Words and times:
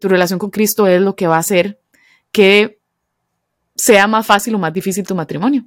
Tu 0.00 0.08
relación 0.08 0.38
con 0.38 0.50
Cristo 0.50 0.86
es 0.86 1.00
lo 1.00 1.14
que 1.14 1.26
va 1.26 1.36
a 1.36 1.40
hacer 1.40 1.78
que 2.32 2.80
sea 3.76 4.06
más 4.06 4.26
fácil 4.26 4.54
o 4.54 4.58
más 4.58 4.72
difícil 4.72 5.06
tu 5.06 5.14
matrimonio. 5.14 5.66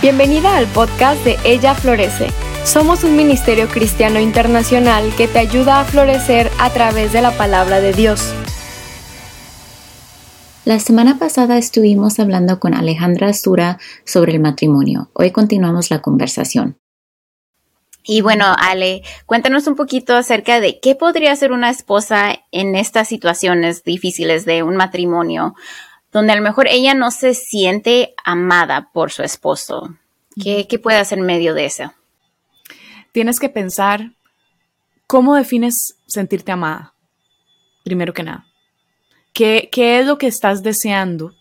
Bienvenida 0.00 0.56
al 0.56 0.66
podcast 0.68 1.22
de 1.24 1.36
Ella 1.44 1.74
Florece. 1.74 2.28
Somos 2.64 3.02
un 3.02 3.16
ministerio 3.16 3.66
cristiano 3.66 4.20
internacional 4.20 5.12
que 5.16 5.26
te 5.26 5.40
ayuda 5.40 5.80
a 5.80 5.84
florecer 5.84 6.48
a 6.60 6.70
través 6.70 7.12
de 7.12 7.22
la 7.22 7.36
palabra 7.36 7.80
de 7.80 7.92
Dios. 7.92 8.32
La 10.64 10.78
semana 10.78 11.18
pasada 11.18 11.58
estuvimos 11.58 12.20
hablando 12.20 12.60
con 12.60 12.72
Alejandra 12.72 13.28
Astura 13.28 13.78
sobre 14.04 14.32
el 14.32 14.40
matrimonio. 14.40 15.10
Hoy 15.12 15.32
continuamos 15.32 15.90
la 15.90 16.02
conversación. 16.02 16.78
Y 18.06 18.20
bueno, 18.20 18.46
Ale, 18.58 19.02
cuéntanos 19.26 19.66
un 19.66 19.74
poquito 19.74 20.14
acerca 20.14 20.60
de 20.60 20.78
qué 20.80 20.94
podría 20.94 21.32
hacer 21.32 21.50
una 21.50 21.70
esposa 21.70 22.36
en 22.52 22.76
estas 22.76 23.08
situaciones 23.08 23.82
difíciles 23.82 24.44
de 24.44 24.62
un 24.62 24.76
matrimonio, 24.76 25.54
donde 26.12 26.32
a 26.32 26.36
lo 26.36 26.42
mejor 26.42 26.68
ella 26.68 26.94
no 26.94 27.10
se 27.10 27.34
siente 27.34 28.14
amada 28.24 28.90
por 28.92 29.10
su 29.10 29.22
esposo. 29.22 29.96
¿Qué, 30.40 30.66
qué 30.68 30.78
puede 30.78 30.98
hacer 30.98 31.18
en 31.18 31.26
medio 31.26 31.52
de 31.52 31.64
eso? 31.64 31.92
Tienes 33.12 33.40
que 33.40 33.48
pensar 33.48 34.12
cómo 35.06 35.34
defines 35.34 35.96
sentirte 36.06 36.52
amada, 36.52 36.94
primero 37.82 38.12
que 38.12 38.22
nada. 38.22 38.46
¿Qué, 39.36 39.68
es 39.70 40.06
lo 40.06 40.16
que 40.16 40.28
estás 40.28 40.62
deseando? 40.62 41.34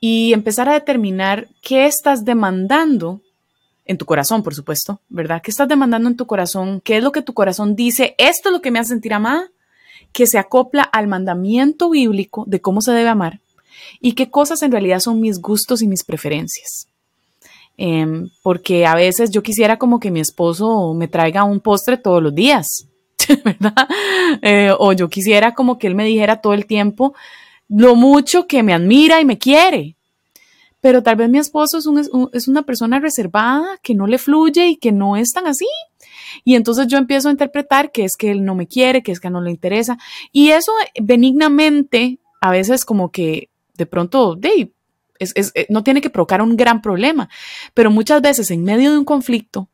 Y 0.00 0.34
empezar 0.34 0.68
a 0.68 0.74
determinar 0.74 1.48
qué 1.62 1.86
estás 1.86 2.26
demandando 2.26 3.22
en 3.88 3.98
tu 3.98 4.04
corazón, 4.04 4.42
por 4.42 4.54
supuesto, 4.54 5.00
¿verdad? 5.08 5.42
¿Qué 5.42 5.50
estás 5.50 5.66
demandando 5.66 6.08
en 6.08 6.16
tu 6.16 6.26
corazón? 6.26 6.80
¿Qué 6.84 6.98
es 6.98 7.02
lo 7.02 7.10
que 7.10 7.22
tu 7.22 7.34
corazón 7.34 7.74
dice? 7.74 8.14
Esto 8.18 8.50
es 8.50 8.52
lo 8.52 8.60
que 8.60 8.70
me 8.70 8.78
hace 8.78 8.90
sentir 8.90 9.14
amada, 9.14 9.50
que 10.12 10.26
se 10.26 10.38
acopla 10.38 10.82
al 10.82 11.08
mandamiento 11.08 11.90
bíblico 11.90 12.44
de 12.46 12.60
cómo 12.60 12.82
se 12.82 12.92
debe 12.92 13.08
amar 13.08 13.40
y 14.00 14.12
qué 14.12 14.30
cosas 14.30 14.62
en 14.62 14.72
realidad 14.72 15.00
son 15.00 15.20
mis 15.20 15.40
gustos 15.40 15.82
y 15.82 15.88
mis 15.88 16.04
preferencias. 16.04 16.86
Em, 17.78 18.28
porque 18.42 18.86
a 18.86 18.94
veces 18.94 19.30
yo 19.30 19.42
quisiera 19.42 19.78
como 19.78 20.00
que 20.00 20.10
mi 20.10 20.20
esposo 20.20 20.92
me 20.94 21.08
traiga 21.08 21.44
un 21.44 21.60
postre 21.60 21.96
todos 21.96 22.22
los 22.22 22.34
días, 22.34 22.88
¿verdad? 23.44 23.88
Eh, 24.42 24.72
o 24.78 24.92
yo 24.92 25.08
quisiera 25.08 25.54
como 25.54 25.78
que 25.78 25.86
él 25.86 25.94
me 25.94 26.04
dijera 26.04 26.40
todo 26.40 26.52
el 26.54 26.66
tiempo 26.66 27.14
lo 27.68 27.94
mucho 27.94 28.46
que 28.46 28.62
me 28.62 28.74
admira 28.74 29.20
y 29.20 29.24
me 29.24 29.38
quiere. 29.38 29.97
Pero 30.80 31.02
tal 31.02 31.16
vez 31.16 31.28
mi 31.28 31.38
esposo 31.38 31.78
es, 31.78 32.10
es 32.32 32.48
una 32.48 32.62
persona 32.62 33.00
reservada, 33.00 33.78
que 33.82 33.94
no 33.94 34.06
le 34.06 34.18
fluye 34.18 34.68
y 34.68 34.76
que 34.76 34.92
no 34.92 35.16
es 35.16 35.32
tan 35.32 35.46
así. 35.46 35.66
Y 36.44 36.54
entonces 36.54 36.86
yo 36.86 36.98
empiezo 36.98 37.28
a 37.28 37.32
interpretar 37.32 37.90
que 37.90 38.04
es 38.04 38.16
que 38.16 38.30
él 38.30 38.44
no 38.44 38.54
me 38.54 38.66
quiere, 38.66 39.02
que 39.02 39.12
es 39.12 39.20
que 39.20 39.30
no 39.30 39.40
le 39.40 39.50
interesa. 39.50 39.98
Y 40.32 40.50
eso 40.50 40.72
benignamente, 41.00 42.20
a 42.40 42.50
veces 42.50 42.84
como 42.84 43.10
que 43.10 43.50
de 43.76 43.86
pronto, 43.86 44.34
de, 44.34 44.72
eh, 45.20 45.66
no 45.68 45.82
tiene 45.82 46.00
que 46.00 46.10
provocar 46.10 46.42
un 46.42 46.56
gran 46.56 46.82
problema, 46.82 47.28
pero 47.74 47.90
muchas 47.90 48.20
veces 48.20 48.50
en 48.50 48.64
medio 48.64 48.90
de 48.90 48.98
un 48.98 49.04
conflicto, 49.04 49.68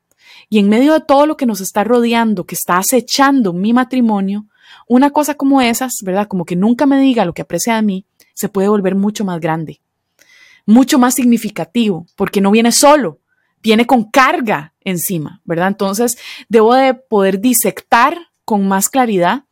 y 0.49 0.59
en 0.59 0.69
medio 0.69 0.93
de 0.93 1.01
todo 1.01 1.27
lo 1.27 1.37
que 1.37 1.47
nos 1.47 1.61
está 1.61 1.85
rodeando, 1.85 2.45
que 2.45 2.55
está 2.55 2.79
acechando 2.79 3.53
mi 3.53 3.73
matrimonio, 3.73 4.47
una 4.89 5.11
cosa 5.11 5.35
como 5.35 5.61
esas, 5.61 5.95
¿verdad? 6.03 6.29
Como 6.29 6.45
que 6.45 6.57
nunca 6.57 6.87
me 6.87 7.01
diga 7.01 7.25
lo 7.25 7.33
que 7.33 7.43
aprecia 7.43 7.77
de 7.77 7.83
mí, 7.83 8.07
se 8.35 8.49
puede 8.49 8.69
volver 8.69 8.95
mucho 8.95 9.25
más 9.25 9.41
grande, 9.41 9.81
mucho 10.67 10.99
más 10.99 11.15
significativo, 11.15 12.07
porque 12.17 12.41
no 12.41 12.51
viene 12.51 12.73
solo, 12.73 13.21
viene 13.63 13.87
con 13.87 14.05
carga 14.11 14.75
encima, 14.81 15.41
¿verdad? 15.45 15.69
Entonces, 15.69 16.19
debo 16.49 16.75
de 16.75 16.95
poder 16.95 17.41
disectar 17.41 18.19
con 18.45 18.69
más 18.69 18.89
claridad 18.89 19.45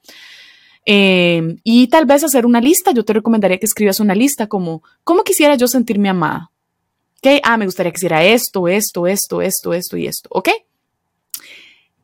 eh, 0.84 1.56
y 1.64 1.86
tal 1.88 2.06
vez 2.06 2.24
hacer 2.24 2.44
una 2.46 2.60
lista. 2.60 2.92
Yo 2.92 3.04
te 3.04 3.12
recomendaría 3.12 3.58
que 3.58 3.66
escribas 3.66 4.00
una 4.00 4.14
lista 4.14 4.46
como, 4.46 4.82
¿cómo 5.04 5.24
quisiera 5.24 5.54
yo 5.54 5.68
sentirme 5.68 6.08
amada? 6.08 6.50
¿Ok? 7.18 7.40
Ah, 7.42 7.56
me 7.56 7.66
gustaría 7.66 7.92
que 7.92 7.98
hiciera 7.98 8.24
esto, 8.24 8.68
esto, 8.68 9.06
esto, 9.06 9.40
esto, 9.42 9.72
esto 9.72 9.96
y 9.96 10.06
esto. 10.06 10.28
¿Ok? 10.32 10.48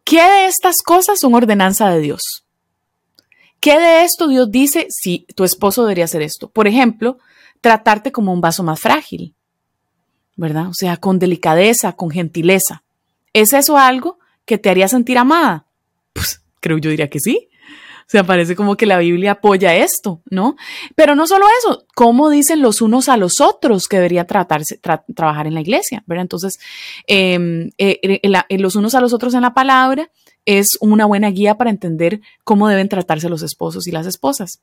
¿Qué 0.05 0.23
de 0.23 0.47
estas 0.47 0.77
cosas 0.83 1.19
son 1.21 1.35
ordenanza 1.35 1.91
de 1.91 2.01
Dios? 2.01 2.45
¿Qué 3.61 3.79
de 3.79 4.05
esto 4.05 4.29
Dios 4.29 4.51
dice 4.51 4.87
si 4.89 5.27
tu 5.35 5.45
esposo 5.45 5.83
debería 5.83 6.05
hacer 6.05 6.23
esto? 6.23 6.49
Por 6.49 6.69
ejemplo, 6.69 7.19
tratarte 7.61 8.13
como 8.13 8.33
un 8.33 8.41
vaso 8.41 8.63
más 8.63 8.81
frágil, 8.81 9.35
¿verdad? 10.37 10.69
O 10.69 10.75
sea, 10.75 10.97
con 10.97 11.19
delicadeza, 11.19 11.93
con 11.93 12.11
gentileza. 12.11 12.83
¿Es 13.33 13.53
eso 13.53 13.77
algo 13.77 14.19
que 14.45 14.59
te 14.59 14.71
haría 14.71 14.89
sentir 14.89 15.19
amada? 15.19 15.67
Pues 16.13 16.43
creo 16.61 16.79
yo 16.79 16.91
diría 16.91 17.11
que 17.11 17.21
sí. 17.21 17.49
O 18.09 18.11
sea, 18.11 18.25
parece 18.25 18.57
como 18.57 18.75
que 18.75 18.87
la 18.87 18.97
Biblia 18.97 19.33
apoya 19.33 19.77
esto, 19.77 20.23
¿no? 20.31 20.57
Pero 20.95 21.15
no 21.15 21.27
solo 21.27 21.45
eso, 21.59 21.85
¿cómo 21.95 22.31
dicen 22.31 22.63
los 22.63 22.81
unos 22.81 23.11
a 23.11 23.19
los 23.19 23.43
otros 23.43 23.87
que 23.87 23.99
debería 23.99 24.25
tratarse, 24.25 24.81
trabajar 25.15 25.47
en 25.47 25.53
la 25.53 25.61
iglesia? 25.61 26.05
¿verdad? 26.07 26.23
Entonces, 26.23 26.59
em, 27.07 27.69
eh, 27.77 28.01
eh, 28.03 28.59
los 28.59 28.77
unos 28.77 28.95
a 28.95 29.03
los 29.03 29.13
otros 29.13 29.35
en 29.35 29.43
la 29.43 29.53
palabra 29.53 30.11
es 30.49 30.79
una 30.81 31.05
buena 31.05 31.29
guía 31.31 31.59
para 31.59 31.69
entender 31.69 32.23
cómo 32.43 32.69
deben 32.69 32.89
tratarse 32.89 33.29
los 33.29 33.43
esposos 33.43 33.87
y 33.87 33.93
las 33.93 34.07
esposas. 34.07 34.63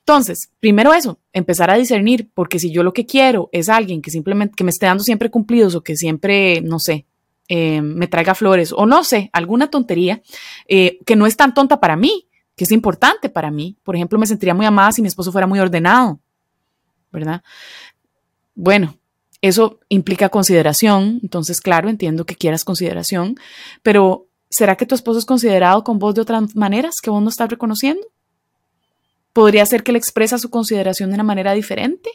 Entonces, 0.00 0.50
primero 0.60 0.92
eso, 0.92 1.18
empezar 1.32 1.70
a 1.70 1.78
discernir, 1.78 2.28
porque 2.34 2.58
si 2.58 2.70
yo 2.70 2.82
lo 2.82 2.92
que 2.92 3.06
quiero 3.06 3.48
es 3.50 3.70
alguien 3.70 4.02
que 4.02 4.10
simplemente, 4.10 4.54
que 4.54 4.62
me 4.62 4.68
esté 4.68 4.84
dando 4.84 5.02
siempre 5.02 5.30
cumplidos 5.30 5.74
o 5.74 5.80
que 5.80 5.96
siempre, 5.96 6.60
no 6.60 6.78
sé, 6.78 7.06
em, 7.48 7.94
me 7.94 8.08
traiga 8.08 8.34
flores 8.34 8.74
o 8.76 8.84
no 8.84 9.04
sé, 9.04 9.30
alguna 9.32 9.70
tontería 9.70 10.20
eh, 10.68 10.98
que 11.06 11.16
no 11.16 11.26
es 11.26 11.34
tan 11.34 11.54
tonta 11.54 11.80
para 11.80 11.96
mí, 11.96 12.28
que 12.54 12.64
es 12.64 12.72
importante 12.72 13.30
para 13.30 13.50
mí. 13.50 13.78
Por 13.84 13.96
ejemplo, 13.96 14.18
me 14.18 14.26
sentiría 14.26 14.52
muy 14.52 14.66
amada 14.66 14.92
si 14.92 15.00
mi 15.00 15.08
esposo 15.08 15.32
fuera 15.32 15.46
muy 15.46 15.60
ordenado, 15.60 16.20
¿verdad? 17.10 17.42
Bueno, 18.54 18.98
eso 19.40 19.80
implica 19.88 20.28
consideración, 20.28 21.20
entonces, 21.22 21.62
claro, 21.62 21.88
entiendo 21.88 22.26
que 22.26 22.36
quieras 22.36 22.64
consideración, 22.64 23.36
pero 23.82 24.25
¿será 24.48 24.76
que 24.76 24.86
tu 24.86 24.94
esposo 24.94 25.18
es 25.18 25.24
considerado 25.24 25.84
con 25.84 25.98
vos 25.98 26.14
de 26.14 26.22
otras 26.22 26.54
maneras 26.54 26.96
que 27.02 27.10
vos 27.10 27.22
no 27.22 27.28
estás 27.28 27.48
reconociendo? 27.48 28.06
Podría 29.32 29.66
ser 29.66 29.82
que 29.82 29.92
él 29.92 29.96
expresa 29.96 30.38
su 30.38 30.50
consideración 30.50 31.10
de 31.10 31.14
una 31.14 31.24
manera 31.24 31.52
diferente 31.52 32.10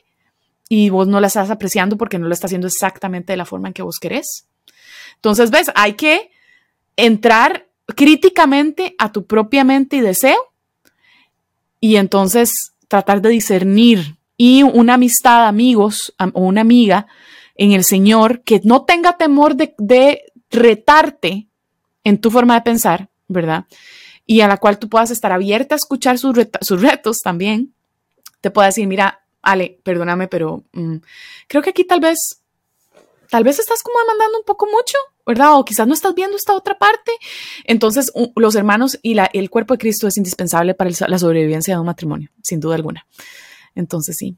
y 0.70 0.90
vos 0.90 1.08
no 1.08 1.20
la 1.20 1.28
estás 1.28 1.50
apreciando 1.50 1.98
porque 1.98 2.18
no 2.18 2.28
lo 2.28 2.34
está 2.34 2.48
haciendo 2.48 2.68
exactamente 2.68 3.34
de 3.34 3.38
la 3.38 3.46
forma 3.46 3.68
en 3.68 3.74
que 3.74 3.84
vos 3.84 4.00
querés. 4.00 4.48
Entonces, 5.16 5.52
ves, 5.52 5.72
hay 5.76 5.94
que 5.94 6.32
entrar 6.96 7.68
críticamente 7.96 8.96
a 8.98 9.12
tu 9.12 9.26
propia 9.26 9.64
mente 9.64 9.98
y 9.98 10.02
deseo 10.02 10.52
y 11.80 11.98
entonces 11.98 12.52
tratar 12.88 13.22
de 13.22 13.30
discernir 13.30 14.18
y 14.38 14.64
una 14.64 14.96
amistad, 14.96 15.48
amigos 15.48 16.14
o 16.34 16.42
una 16.42 16.62
amiga 16.62 17.08
en 17.56 17.74
el 17.74 17.84
Señor 17.84 18.42
que 18.42 18.62
no 18.64 18.86
tenga 18.86 19.18
temor 19.18 19.56
de, 19.56 20.24
retarte 20.50 21.48
en 22.04 22.20
tu 22.20 22.32
forma 22.32 22.56
de 22.56 22.62
pensar, 22.62 23.10
¿verdad? 23.28 23.66
Y 24.26 24.42
a 24.42 24.48
la 24.48 24.58
cual 24.58 24.80
tú 24.80 24.90
puedas 24.90 25.12
estar 25.12 25.32
abierta 25.32 25.76
a 25.76 25.78
escuchar 25.78 26.18
sus, 26.18 26.36
sus 26.62 26.82
retos 26.82 27.18
también. 27.24 27.74
Te 28.40 28.52
pueda 28.52 28.68
decir, 28.68 28.88
mira, 28.88 29.22
Ale, 29.42 29.80
perdóname, 29.84 30.28
pero 30.28 30.64
mm, 30.74 30.98
creo 31.48 31.62
que 31.62 31.72
aquí 31.72 31.84
tal 31.84 32.00
vez, 32.00 32.42
tal 33.30 33.44
vez 33.44 33.60
estás 33.60 33.82
como 33.84 34.00
demandando 34.00 34.40
un 34.40 34.46
poco 34.46 34.68
mucho 34.68 34.98
¿verdad? 35.26 35.58
O 35.58 35.66
quizás 35.66 35.88
no 35.88 35.94
estás 35.94 36.16
viendo 36.16 36.36
esta 36.36 36.54
otra 36.54 36.78
parte. 36.78 37.12
Entonces, 37.64 38.12
los 38.36 38.56
hermanos 38.56 39.00
y 39.02 39.14
la, 39.14 39.30
el 39.34 39.50
cuerpo 39.50 39.74
de 39.74 39.80
Cristo 39.80 40.08
es 40.08 40.18
indispensable 40.18 40.74
para 40.74 40.90
la 41.08 41.20
sobrevivencia 41.20 41.76
de 41.76 41.80
un 41.80 41.86
matrimonio, 41.86 42.30
sin 42.42 42.60
duda 42.60 42.76
alguna. 42.76 43.06
Entonces, 43.76 44.18
sí. 44.18 44.36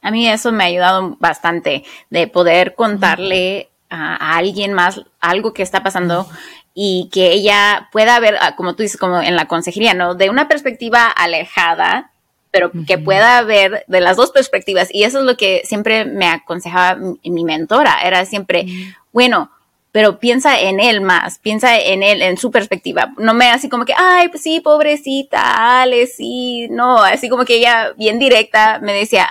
A 0.00 0.10
mí 0.10 0.28
eso 0.28 0.50
me 0.50 0.64
ha 0.64 0.66
ayudado 0.66 1.16
bastante 1.20 1.84
de 2.10 2.26
poder 2.26 2.74
contarle 2.74 3.70
a, 3.88 4.36
alguien 4.36 4.72
más 4.72 5.00
algo 5.20 5.52
que 5.52 5.62
está 5.62 5.82
pasando 5.82 6.28
y 6.74 7.10
que 7.12 7.32
ella 7.32 7.88
pueda 7.92 8.18
ver, 8.20 8.36
ah, 8.40 8.56
como 8.56 8.74
tú 8.74 8.82
dices, 8.82 8.98
como 8.98 9.20
en 9.20 9.36
la 9.36 9.46
consejería, 9.46 9.94
¿no? 9.94 10.14
De 10.14 10.30
una 10.30 10.48
perspectiva 10.48 11.06
alejada 11.06 12.12
pero 12.52 12.70
que 12.86 12.98
pueda 12.98 13.42
ver 13.42 13.82
de 13.88 14.00
las 14.00 14.18
dos 14.18 14.30
perspectivas. 14.30 14.88
Y 14.92 15.04
eso 15.04 15.20
es 15.20 15.24
lo 15.24 15.36
que 15.36 15.62
siempre 15.64 16.04
me 16.04 16.26
aconsejaba 16.26 17.00
mi, 17.24 17.44
mentora, 17.44 18.02
era 18.04 18.26
siempre, 18.26 18.66
bueno, 19.10 19.50
pero 19.90 20.18
piensa 20.18 20.60
en 20.60 20.78
él 20.78 21.00
más, 21.00 21.38
piensa 21.38 21.78
en 21.80 22.02
él, 22.02 22.20
en 22.20 22.36
su 22.36 22.50
perspectiva. 22.50 23.14
No 23.16 23.32
me 23.32 23.50
así 23.50 23.70
como 23.70 23.86
que, 23.86 23.94
ay, 23.96 24.28
pues 24.28 24.42
sí, 24.42 24.60
pobrecita, 24.60 25.80
Ale, 25.80 26.06
sí, 26.06 26.68
no, 26.70 26.98
así 26.98 27.30
como 27.30 27.46
que 27.46 27.56
ella 27.56 27.92
bien 27.96 28.18
directa 28.18 28.78
me 28.80 28.92
decía, 28.92 29.30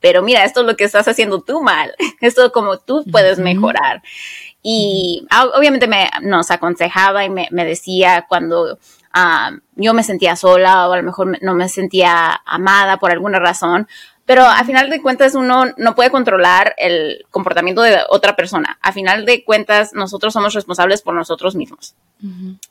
pero 0.00 0.22
mira, 0.22 0.44
esto 0.44 0.60
es 0.60 0.66
lo 0.66 0.76
que 0.76 0.84
estás 0.84 1.08
haciendo 1.08 1.40
tú 1.40 1.62
mal, 1.62 1.94
esto 2.20 2.44
es 2.44 2.52
como 2.52 2.78
tú 2.78 3.02
puedes 3.10 3.38
mejorar. 3.38 4.02
Y 4.70 5.26
obviamente 5.56 5.86
me 5.86 6.10
nos 6.20 6.50
aconsejaba 6.50 7.24
y 7.24 7.30
me, 7.30 7.48
decía 7.64 8.26
cuando 8.28 8.78
yo 9.76 9.94
me 9.94 10.02
sentía 10.02 10.36
sola 10.36 10.86
o 10.86 10.92
a 10.92 10.98
lo 10.98 11.02
mejor 11.02 11.38
no 11.42 11.54
me 11.54 11.70
sentía 11.70 12.42
amada 12.44 12.98
por 12.98 13.10
alguna 13.10 13.38
razón, 13.38 13.88
Pero 14.26 14.44
a 14.44 14.62
final 14.64 14.90
de 14.90 15.00
cuentas 15.00 15.34
uno 15.34 15.64
no 15.78 15.94
puede 15.94 16.10
controlar 16.10 16.74
el 16.76 17.24
comportamiento 17.30 17.80
de 17.80 17.96
otra 18.10 18.36
persona. 18.36 18.78
A 18.82 18.92
final 18.92 19.24
de 19.24 19.42
cuentas 19.42 19.94
nosotros 19.94 20.34
somos 20.34 20.52
responsables 20.52 21.00
por 21.00 21.14
nosotros 21.14 21.56
mismos. 21.56 21.94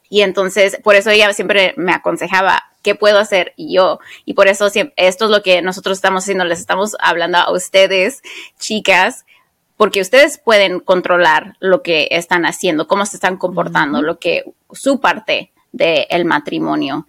Y 0.08 0.22
entonces, 0.22 0.78
por 0.84 0.94
eso 0.94 1.10
ella 1.10 1.34
siempre 1.34 1.74
me 1.78 1.94
aconsejaba, 1.94 2.62
¿qué 2.84 2.94
puedo 2.94 3.18
hacer 3.18 3.56
yo? 3.58 4.00
Y 4.24 4.36
por 4.36 4.48
eso 4.48 4.68
esto 4.68 5.26
es 5.26 5.32
lo 5.32 5.42
que 5.42 5.64
nosotros 5.64 5.98
estamos 5.98 6.26
haciendo, 6.26 6.46
les 6.46 6.60
estamos 6.60 6.96
hablando 7.00 7.40
a 7.40 7.52
ustedes, 7.52 8.22
chicas, 8.60 9.26
porque 9.78 10.02
ustedes 10.02 10.40
pueden 10.40 10.80
controlar 10.80 11.56
lo 11.60 11.84
que 11.84 12.08
están 12.12 12.46
haciendo, 12.46 12.88
cómo 12.88 13.06
se 13.06 13.18
están 13.18 13.38
comportando, 13.38 14.02
lo 14.02 14.20
que 14.20 14.44
su 14.72 15.00
parte 15.00 15.52
del 15.72 16.26
matrimonio. 16.26 17.08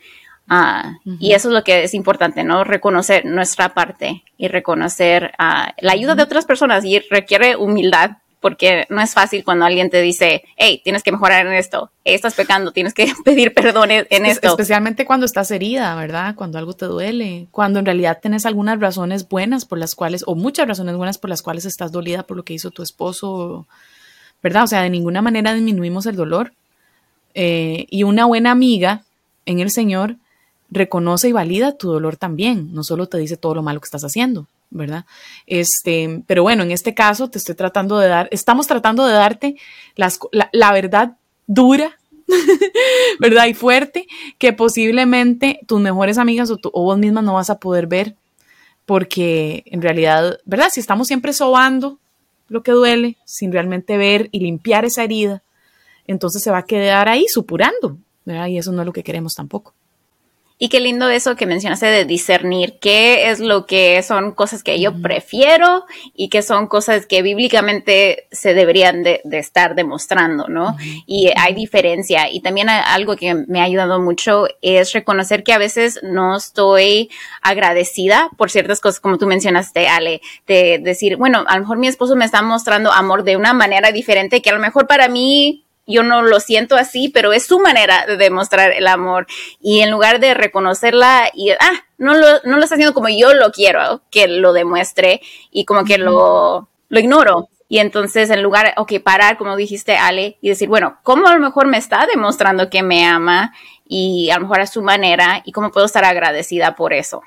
Ah, 0.51 0.95
y 1.19 1.33
eso 1.33 1.49
es 1.49 1.55
lo 1.55 1.63
que 1.63 1.85
es 1.85 1.93
importante, 1.93 2.43
¿no? 2.43 2.65
Reconocer 2.65 3.27
nuestra 3.27 3.75
parte 3.75 4.25
y 4.39 4.49
reconocer 4.49 5.33
ah, 5.39 5.75
la 5.79 5.93
ayuda 5.93 6.15
de 6.15 6.23
otras 6.23 6.47
personas 6.47 6.85
y 6.85 7.01
requiere 7.11 7.57
humildad 7.57 8.13
porque 8.41 8.87
no 8.89 9.01
es 9.01 9.15
fácil 9.15 9.45
cuando 9.45 9.65
alguien 9.65 9.91
te 9.91 10.01
dice, 10.01 10.45
hey, 10.57 10.81
tienes 10.85 11.03
que 11.03 11.13
mejorar 11.13 11.47
en 11.47 11.53
esto, 11.53 11.91
estás 12.05 12.35
pecando, 12.35 12.73
tienes 12.73 12.95
que 12.95 13.13
pedir 13.25 13.53
perdón 13.53 13.91
en 13.91 14.27
esto. 14.27 14.49
Especialmente 14.49 15.05
cuando 15.05 15.27
estás 15.27 15.51
herida, 15.51 15.95
¿verdad? 15.97 16.35
Cuando 16.35 16.59
algo 16.59 16.73
te 16.73 16.87
duele, 16.87 17.49
cuando 17.51 17.79
en 17.79 17.87
realidad 17.87 18.19
tienes 18.21 18.47
algunas 18.47 18.79
razones 18.79 19.29
buenas 19.29 19.65
por 19.65 19.79
las 19.79 19.95
cuales, 19.95 20.25
o 20.27 20.35
muchas 20.35 20.69
razones 20.69 20.97
buenas 20.97 21.19
por 21.19 21.31
las 21.31 21.43
cuales 21.43 21.65
estás 21.65 21.93
dolida 21.93 22.23
por 22.23 22.37
lo 22.37 22.45
que 22.45 22.55
hizo 22.55 22.71
tu 22.71 22.83
esposo, 22.83 23.67
¿verdad? 24.43 24.65
O 24.65 24.69
sea, 24.69 24.83
de 24.83 24.91
ninguna 24.91 25.23
manera 25.23 25.55
disminuimos 25.55 26.07
el 26.07 26.17
dolor. 26.17 26.53
Eh, 27.35 27.87
y 27.91 28.03
una 28.05 28.25
buena 28.25 28.51
amiga 28.51 29.03
en 29.47 29.61
el 29.61 29.71
Señor 29.71 30.17
reconoce 30.71 31.29
y 31.29 31.33
valida 31.33 31.77
tu 31.77 31.91
dolor 31.91 32.17
también, 32.17 32.75
no 32.75 32.85
solo 32.85 33.07
te 33.07 33.19
dice 33.19 33.37
todo 33.37 33.55
lo 33.55 33.63
malo 33.63 33.81
que 33.81 33.87
estás 33.87 34.05
haciendo, 34.05 34.47
¿verdad? 34.71 35.07
Este, 35.47 36.23
pero 36.27 36.43
bueno, 36.43 36.63
en 36.63 36.71
este 36.71 36.95
caso 36.95 37.29
te 37.29 37.39
estoy 37.39 37.55
tratando 37.55 37.99
de 37.99 38.09
dar, 38.09 38.29
estamos 38.31 38.67
tratando 38.67 39.07
de 39.07 39.13
darte 39.13 39.57
las, 39.97 40.19
la, 40.53 40.73
verdad 40.73 41.17
dura, 41.47 41.99
¿verdad? 43.21 43.47
Y 43.47 43.55
fuerte, 43.55 44.07
que 44.39 44.53
posiblemente 44.53 45.61
tus 45.67 45.81
mejores 45.81 46.19
amigas 46.19 46.51
o, 46.51 46.59
o, 46.63 46.83
vos 46.83 46.99
misma 46.99 47.23
no 47.23 47.35
vas 47.35 47.51
a 47.51 47.59
poder 47.59 47.87
ver, 47.87 48.15
porque 48.85 49.65
en 49.67 49.83
realidad, 49.83 50.39
¿verdad? 50.45 50.69
Si 50.73 50.81
estamos 50.81 51.07
siempre 51.07 51.33
sobando 51.33 51.99
lo 52.49 52.63
que 52.63 52.73
duele, 52.73 53.17
sin 53.25 53.53
realmente 53.53 53.97
ver 53.97 54.29
y 54.33 54.41
limpiar 54.41 54.85
esa 54.85 55.05
herida, 55.05 55.43
entonces 56.07 56.43
se 56.43 56.51
va 56.51 56.59
a 56.59 56.65
quedar 56.65 57.09
ahí 57.09 57.27
supurando, 57.29 57.99
¿verdad? 58.25 58.47
Y 58.47 58.59
eso 58.59 58.73
no 58.73 58.83
es 58.83 58.87
lo 58.87 58.93
que 58.93 59.03
queremos 59.03 59.35
tampoco. 59.35 59.75
Y 60.61 60.69
qué 60.71 60.81
lindo 60.81 61.09
eso 61.09 61.37
que 61.37 61.47
mencionaste 61.47 61.87
de 61.87 62.05
discernir 62.05 62.79
qué 62.81 63.31
es 63.31 63.39
lo 63.39 63.65
que 63.65 64.03
son 64.03 64.33
cosas 64.33 64.65
que 64.65 64.81
yo 64.81 65.01
prefiero 65.01 65.85
y 66.15 66.31
qué 66.31 66.43
son 66.43 66.67
cosas 66.67 67.07
que 67.07 67.23
bíblicamente 67.23 68.27
se 68.33 68.55
deberían 68.55 69.05
de, 69.05 69.23
estar 69.31 69.77
demostrando, 69.77 70.49
¿no? 70.49 70.77
Y 71.07 71.31
hay 71.37 71.55
diferencia. 71.55 72.29
Y 72.29 72.41
también 72.41 72.69
algo 72.69 73.15
que 73.15 73.35
me 73.35 73.61
ha 73.61 73.65
ayudado 73.65 74.01
mucho 74.01 74.47
es 74.61 74.93
reconocer 74.93 75.45
que 75.45 75.53
a 75.53 75.59
veces 75.59 76.01
no 76.03 76.37
estoy 76.37 77.09
agradecida 77.41 78.29
por 78.37 78.51
ciertas 78.51 78.81
cosas, 78.81 78.99
como 78.99 79.17
tú 79.17 79.29
mencionaste, 79.29 79.87
Ale, 79.87 80.21
de 80.49 80.81
decir, 80.83 81.17
bueno, 81.17 81.45
a 81.47 81.55
lo 81.55 81.61
mejor 81.61 81.79
mi 81.79 81.87
esposo 81.87 82.17
me 82.17 82.25
está 82.25 82.43
mostrando 82.43 82.91
amor 82.91 83.23
de 83.23 83.37
una 83.37 83.53
manera 83.53 83.93
diferente 83.93 84.43
que 84.43 84.51
a 84.51 84.55
lo 84.55 84.61
mejor 84.61 84.89
para 84.89 85.09
mí 85.09 85.65
yo 85.89 86.03
no 86.03 86.23
lo 86.23 86.39
siento 86.39 86.77
así, 86.77 87.09
pero 87.09 87.33
es 87.33 87.47
su 87.47 87.59
manera 87.59 88.05
de 88.07 88.17
demostrar 88.17 88.73
el 88.73 88.87
amor. 88.87 89.27
Y 89.61 89.81
en 89.81 89.91
lugar 89.91 90.21
de 90.21 90.35
reconocerla 90.35 91.31
y, 91.33 91.51
ah, 91.51 91.85
no 91.97 92.15
lo, 92.15 92.27
no 92.45 92.59
lo 92.59 92.63
está 92.63 92.75
haciendo 92.75 92.95
como 92.95 93.09
yo 93.09 93.35
lo 93.35 93.51
quiero 93.51 94.03
que 94.11 94.29
lo 94.29 94.53
demuestre 94.53 95.21
y 95.51 95.65
como 95.65 95.85
que 95.85 95.99
lo, 95.99 96.69
lo 96.89 97.01
ignoro. 97.01 97.49
Y 97.71 97.79
entonces, 97.79 98.31
en 98.31 98.43
lugar, 98.43 98.73
ok, 98.77 98.95
parar, 99.05 99.37
como 99.37 99.57
dijiste, 99.57 99.97
Ale, 99.97 100.39
y 100.41 100.49
decir, 100.49 100.69
bueno, 100.69 100.99
¿cómo 101.03 101.27
a 101.27 101.35
lo 101.35 101.41
mejor 101.41 101.67
me 101.67 101.77
está 101.77 102.07
demostrando 102.07 102.71
que 102.71 102.83
me 102.83 103.05
ama 103.05 103.53
y 103.87 104.31
a 104.31 104.37
lo 104.37 104.43
mejor 104.43 104.61
a 104.61 104.67
su 104.67 104.83
manera 104.83 105.43
y 105.45 105.53
cómo 105.53 105.71
puedo 105.71 105.87
estar 105.87 106.05
agradecida 106.05 106.77
por 106.77 106.95
eso? 106.95 107.23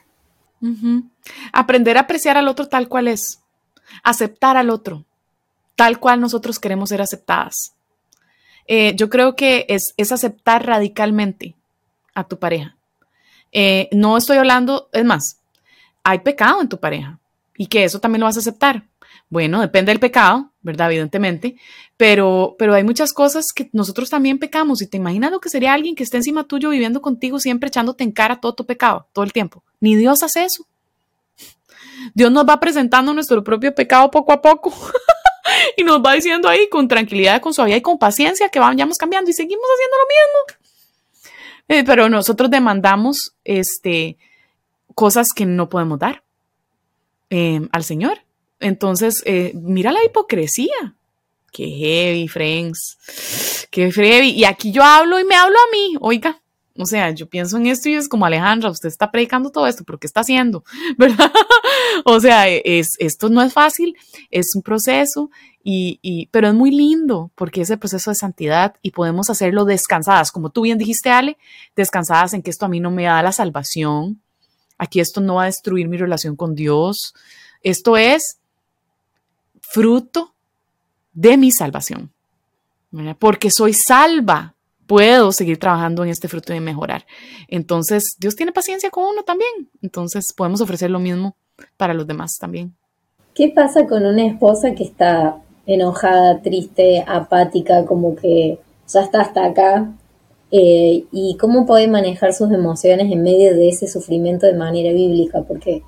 Aprender 1.53 1.97
a 1.97 2.01
apreciar 2.01 2.37
al 2.37 2.47
otro 2.47 2.67
tal 2.67 2.87
cual 2.87 3.07
es, 3.07 3.41
aceptar 4.03 4.57
al 4.57 4.69
otro, 4.69 5.05
tal 5.75 5.99
cual 5.99 6.21
nosotros 6.21 6.59
queremos 6.59 6.89
ser 6.89 7.01
aceptadas. 7.01 7.73
Eh, 8.73 8.95
yo 8.95 9.09
creo 9.09 9.35
que 9.35 9.65
es, 9.67 9.93
aceptar 10.13 10.65
radicalmente 10.65 11.55
a 12.15 12.23
tu 12.23 12.39
pareja. 12.39 12.77
Eh, 13.51 13.89
no 13.91 14.15
estoy 14.15 14.37
hablando, 14.37 14.87
es 14.93 15.03
más, 15.03 15.41
hay 16.05 16.19
pecado 16.19 16.61
en 16.61 16.69
tu 16.69 16.79
pareja 16.79 17.19
y 17.57 17.65
que 17.65 17.83
eso 17.83 17.99
también 17.99 18.21
lo 18.21 18.27
vas 18.27 18.37
a 18.37 18.39
aceptar. 18.39 18.87
Bueno, 19.29 19.59
depende 19.59 19.91
del 19.91 19.99
pecado, 19.99 20.51
¿verdad? 20.61 20.89
Evidentemente, 20.89 21.57
pero, 21.97 22.55
pero 22.57 22.73
hay 22.73 22.85
muchas 22.85 23.11
cosas 23.11 23.47
que 23.53 23.69
nosotros 23.73 24.09
también 24.09 24.39
pecamos 24.39 24.81
y 24.81 24.87
te 24.87 24.95
imaginas 24.95 25.31
lo 25.31 25.41
que 25.41 25.49
sería 25.49 25.73
alguien 25.73 25.93
que 25.93 26.03
esté 26.03 26.15
encima 26.15 26.45
tuyo 26.45 26.69
viviendo 26.69 27.01
contigo 27.01 27.41
siempre 27.41 27.67
echándote 27.67 28.05
en 28.05 28.13
cara 28.13 28.39
todo 28.39 28.53
tu 28.53 28.65
pecado, 28.65 29.05
todo 29.11 29.25
el 29.25 29.33
tiempo. 29.33 29.65
Ni 29.81 29.97
Dios 29.97 30.23
hace 30.23 30.45
eso. 30.45 30.65
Dios 32.13 32.31
nos 32.31 32.47
va 32.47 32.57
presentando 32.61 33.13
nuestro 33.13 33.43
propio 33.43 33.75
pecado 33.75 34.09
poco 34.09 34.31
a 34.31 34.41
poco. 34.41 34.73
y 35.77 35.83
nos 35.83 36.01
va 36.01 36.13
diciendo 36.13 36.47
ahí 36.47 36.69
con 36.69 36.87
tranquilidad, 36.87 37.41
con 37.41 37.53
suavidad 37.53 37.77
y 37.77 37.81
con 37.81 37.97
paciencia 37.97 38.49
que 38.49 38.59
vayamos 38.59 38.97
cambiando 38.97 39.29
y 39.29 39.33
seguimos 39.33 39.65
haciendo 39.73 39.97
lo 39.97 40.05
mismo. 40.07 40.61
Eh, 41.67 41.83
pero 41.85 42.09
nosotros 42.09 42.49
demandamos 42.49 43.33
este, 43.43 44.17
cosas 44.93 45.29
que 45.33 45.45
no 45.45 45.69
podemos 45.69 45.99
dar 45.99 46.23
em, 47.29 47.69
al 47.71 47.83
Señor. 47.83 48.19
Entonces, 48.59 49.23
eh, 49.25 49.53
mira 49.55 49.91
la 49.91 50.03
hipocresía. 50.03 50.95
Qué 51.51 51.67
heavy, 51.67 52.27
friends. 52.27 53.67
Qué 53.71 53.91
heavy. 53.91 54.31
Y 54.31 54.45
aquí 54.45 54.71
yo 54.71 54.83
hablo 54.83 55.19
y 55.19 55.23
me 55.23 55.35
hablo 55.35 55.57
a 55.57 55.71
mí. 55.71 55.95
Oiga, 55.99 56.40
o 56.81 56.85
sea, 56.85 57.11
yo 57.11 57.29
pienso 57.29 57.57
en 57.57 57.67
esto 57.67 57.89
y 57.89 57.93
es 57.93 58.09
como 58.09 58.25
Alejandra, 58.25 58.71
usted 58.71 58.89
está 58.89 59.11
predicando 59.11 59.51
todo 59.51 59.67
esto, 59.67 59.83
pero 59.83 59.99
¿qué 59.99 60.07
está 60.07 60.21
haciendo? 60.21 60.63
O 62.05 62.19
sea, 62.19 62.47
es, 62.47 62.89
esto 62.99 63.29
no 63.29 63.41
es 63.41 63.53
fácil, 63.53 63.95
es 64.29 64.55
un 64.55 64.61
proceso, 64.61 65.29
y, 65.63 65.99
y, 66.01 66.27
pero 66.27 66.47
es 66.47 66.53
muy 66.53 66.71
lindo 66.71 67.31
porque 67.35 67.61
es 67.61 67.69
el 67.69 67.79
proceso 67.79 68.11
de 68.11 68.15
santidad 68.15 68.75
y 68.81 68.91
podemos 68.91 69.29
hacerlo 69.29 69.65
descansadas, 69.65 70.31
como 70.31 70.49
tú 70.49 70.61
bien 70.61 70.77
dijiste, 70.77 71.09
Ale, 71.09 71.37
descansadas 71.75 72.33
en 72.33 72.41
que 72.41 72.49
esto 72.49 72.65
a 72.65 72.69
mí 72.69 72.79
no 72.79 72.91
me 72.91 73.03
da 73.03 73.21
la 73.21 73.31
salvación, 73.31 74.21
aquí 74.77 74.99
esto 74.99 75.21
no 75.21 75.35
va 75.35 75.43
a 75.43 75.47
destruir 75.47 75.87
mi 75.87 75.97
relación 75.97 76.35
con 76.35 76.55
Dios, 76.55 77.13
esto 77.61 77.97
es 77.97 78.39
fruto 79.61 80.33
de 81.13 81.37
mi 81.37 81.51
salvación, 81.51 82.11
porque 83.19 83.51
soy 83.51 83.73
salva 83.73 84.55
puedo 84.91 85.31
seguir 85.31 85.57
trabajando 85.57 86.03
en 86.03 86.09
este 86.09 86.27
fruto 86.27 86.53
y 86.53 86.59
mejorar. 86.59 87.05
Entonces, 87.47 88.17
Dios 88.19 88.35
tiene 88.35 88.51
paciencia 88.51 88.89
con 88.89 89.05
uno 89.05 89.23
también. 89.23 89.69
Entonces, 89.81 90.33
podemos 90.35 90.59
ofrecer 90.59 90.91
lo 90.91 90.99
mismo 90.99 91.37
para 91.77 91.93
los 91.93 92.05
demás 92.05 92.37
también. 92.37 92.75
¿Qué 93.33 93.53
pasa 93.55 93.87
con 93.87 94.05
una 94.05 94.25
esposa 94.25 94.75
que 94.75 94.83
está 94.83 95.37
enojada, 95.65 96.41
triste, 96.41 97.05
apática, 97.07 97.85
como 97.85 98.17
que 98.17 98.59
ya 98.85 99.01
está 99.03 99.21
hasta 99.21 99.45
acá? 99.45 99.93
Eh, 100.51 101.05
¿Y 101.09 101.37
cómo 101.39 101.65
puede 101.65 101.87
manejar 101.87 102.33
sus 102.33 102.51
emociones 102.51 103.09
en 103.13 103.23
medio 103.23 103.55
de 103.55 103.69
ese 103.69 103.87
sufrimiento 103.87 104.45
de 104.45 104.55
manera 104.55 104.91
bíblica? 104.91 105.43
Porque 105.43 105.83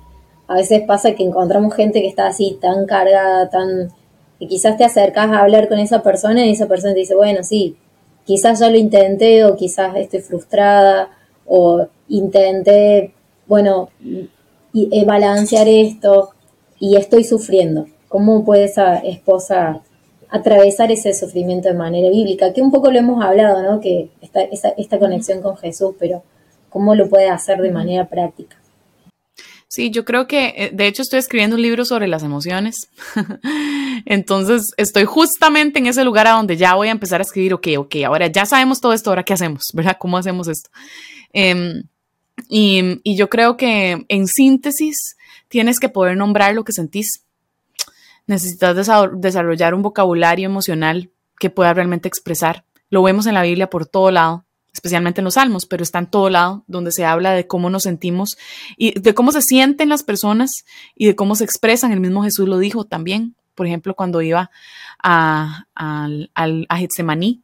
a 0.48 0.54
veces 0.54 0.80
pasa 0.86 1.14
que 1.14 1.24
encontramos 1.24 1.74
gente 1.74 2.00
que 2.00 2.08
está 2.08 2.26
así, 2.28 2.56
tan 2.58 2.86
cargada, 2.86 3.50
tan... 3.50 3.90
que 4.38 4.46
quizás 4.46 4.78
te 4.78 4.84
acercas 4.84 5.28
a 5.28 5.40
hablar 5.40 5.68
con 5.68 5.78
esa 5.78 6.02
persona 6.02 6.46
y 6.46 6.52
esa 6.52 6.68
persona 6.68 6.94
te 6.94 7.00
dice, 7.00 7.14
bueno, 7.14 7.42
sí, 7.42 7.76
quizás 8.24 8.60
ya 8.60 8.70
lo 8.70 8.76
intenté 8.76 9.44
o 9.44 9.56
quizás 9.56 9.96
estoy 9.96 10.20
frustrada 10.20 11.10
o 11.46 11.86
intenté, 12.08 13.12
bueno, 13.46 13.88
y, 14.72 15.04
balancear 15.04 15.68
esto 15.68 16.30
y 16.78 16.96
estoy 16.96 17.24
sufriendo. 17.24 17.86
¿Cómo 18.08 18.44
puede 18.44 18.64
esa 18.64 18.98
esposa 18.98 19.82
atravesar 20.28 20.90
ese 20.90 21.14
sufrimiento 21.14 21.68
de 21.68 21.74
manera 21.74 22.08
bíblica? 22.08 22.52
Que 22.52 22.62
un 22.62 22.70
poco 22.70 22.90
lo 22.90 22.98
hemos 22.98 23.24
hablado, 23.24 23.62
¿no? 23.62 23.80
Que 23.80 24.10
esta, 24.20 24.42
esta 24.42 24.98
conexión 24.98 25.42
con 25.42 25.56
Jesús, 25.56 25.94
pero 25.98 26.22
¿cómo 26.70 26.94
lo 26.94 27.08
puede 27.08 27.28
hacer 27.28 27.60
de 27.60 27.70
manera 27.70 28.08
práctica? 28.08 28.56
Sí, 29.74 29.90
yo 29.90 30.04
creo 30.04 30.28
que, 30.28 30.54
eh, 30.56 30.70
de 30.72 30.86
hecho, 30.86 31.02
estoy 31.02 31.18
escribiendo 31.18 31.56
un 31.56 31.62
libro 31.62 31.84
sobre 31.84 32.06
las 32.06 32.22
emociones. 32.22 32.76
Entonces, 34.06 34.70
estoy 34.76 35.04
justamente 35.04 35.80
en 35.80 35.88
ese 35.88 36.04
lugar 36.04 36.28
a 36.28 36.34
donde 36.34 36.56
ya 36.56 36.76
voy 36.76 36.86
a 36.86 36.92
empezar 36.92 37.20
a 37.20 37.24
escribir, 37.24 37.54
ok, 37.54 37.66
ok, 37.78 37.96
ahora 38.06 38.28
ya 38.28 38.46
sabemos 38.46 38.80
todo 38.80 38.92
esto, 38.92 39.10
ahora 39.10 39.24
qué 39.24 39.32
hacemos, 39.32 39.64
¿verdad? 39.74 39.96
¿Cómo 39.98 40.16
hacemos 40.16 40.46
esto? 40.46 40.70
Em, 41.32 41.82
y, 42.48 43.00
y 43.02 43.16
yo 43.16 43.28
creo 43.28 43.56
que 43.56 44.06
en 44.06 44.28
síntesis 44.28 45.16
tienes 45.48 45.80
que 45.80 45.88
poder 45.88 46.16
nombrar 46.16 46.54
lo 46.54 46.62
que 46.62 46.72
sentís. 46.72 47.24
Necesitas 48.28 48.76
desarrollar 49.16 49.74
un 49.74 49.82
vocabulario 49.82 50.46
emocional 50.46 51.10
que 51.40 51.50
pueda 51.50 51.74
realmente 51.74 52.06
expresar. 52.06 52.64
Lo 52.90 53.02
vemos 53.02 53.26
en 53.26 53.34
la 53.34 53.42
Biblia 53.42 53.68
por 53.70 53.86
todo 53.86 54.12
lado. 54.12 54.43
Especialmente 54.74 55.20
en 55.20 55.24
los 55.24 55.34
salmos, 55.34 55.66
pero 55.66 55.82
está 55.82 56.00
en 56.00 56.06
todo 56.06 56.28
lado, 56.28 56.64
donde 56.66 56.90
se 56.90 57.04
habla 57.04 57.32
de 57.32 57.46
cómo 57.46 57.70
nos 57.70 57.84
sentimos 57.84 58.36
y 58.76 58.98
de 58.98 59.14
cómo 59.14 59.30
se 59.30 59.40
sienten 59.40 59.88
las 59.88 60.02
personas 60.02 60.64
y 60.96 61.06
de 61.06 61.14
cómo 61.14 61.36
se 61.36 61.44
expresan. 61.44 61.92
El 61.92 62.00
mismo 62.00 62.24
Jesús 62.24 62.48
lo 62.48 62.58
dijo 62.58 62.84
también, 62.84 63.36
por 63.54 63.66
ejemplo, 63.66 63.94
cuando 63.94 64.20
iba 64.20 64.50
a, 65.02 65.66
a, 65.76 66.08
a 66.34 66.76
Getsemaní, 66.76 67.42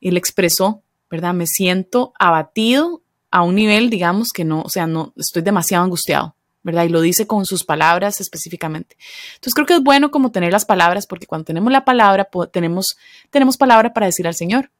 él 0.00 0.16
expresó, 0.16 0.82
¿verdad? 1.08 1.34
Me 1.34 1.46
siento 1.46 2.12
abatido 2.18 3.00
a 3.30 3.42
un 3.42 3.54
nivel, 3.54 3.88
digamos, 3.88 4.30
que 4.34 4.44
no, 4.44 4.62
o 4.62 4.68
sea, 4.68 4.88
no, 4.88 5.12
estoy 5.16 5.42
demasiado 5.42 5.84
angustiado. 5.84 6.34
¿verdad? 6.62 6.82
Y 6.82 6.88
lo 6.88 7.00
dice 7.00 7.28
con 7.28 7.46
sus 7.46 7.62
palabras 7.62 8.20
específicamente. 8.20 8.96
Entonces 9.36 9.54
creo 9.54 9.66
que 9.66 9.74
es 9.74 9.82
bueno 9.84 10.10
como 10.10 10.32
tener 10.32 10.50
las 10.50 10.64
palabras, 10.64 11.06
porque 11.06 11.28
cuando 11.28 11.44
tenemos 11.44 11.70
la 11.70 11.84
palabra, 11.84 12.28
tenemos, 12.52 12.96
tenemos 13.30 13.56
palabra 13.56 13.92
para 13.92 14.06
decir 14.06 14.26
al 14.26 14.34
Señor 14.34 14.72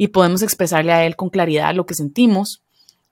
y 0.00 0.08
podemos 0.08 0.40
expresarle 0.40 0.92
a 0.92 1.04
Él 1.04 1.14
con 1.14 1.28
claridad 1.28 1.74
lo 1.74 1.84
que 1.84 1.92
sentimos. 1.92 2.62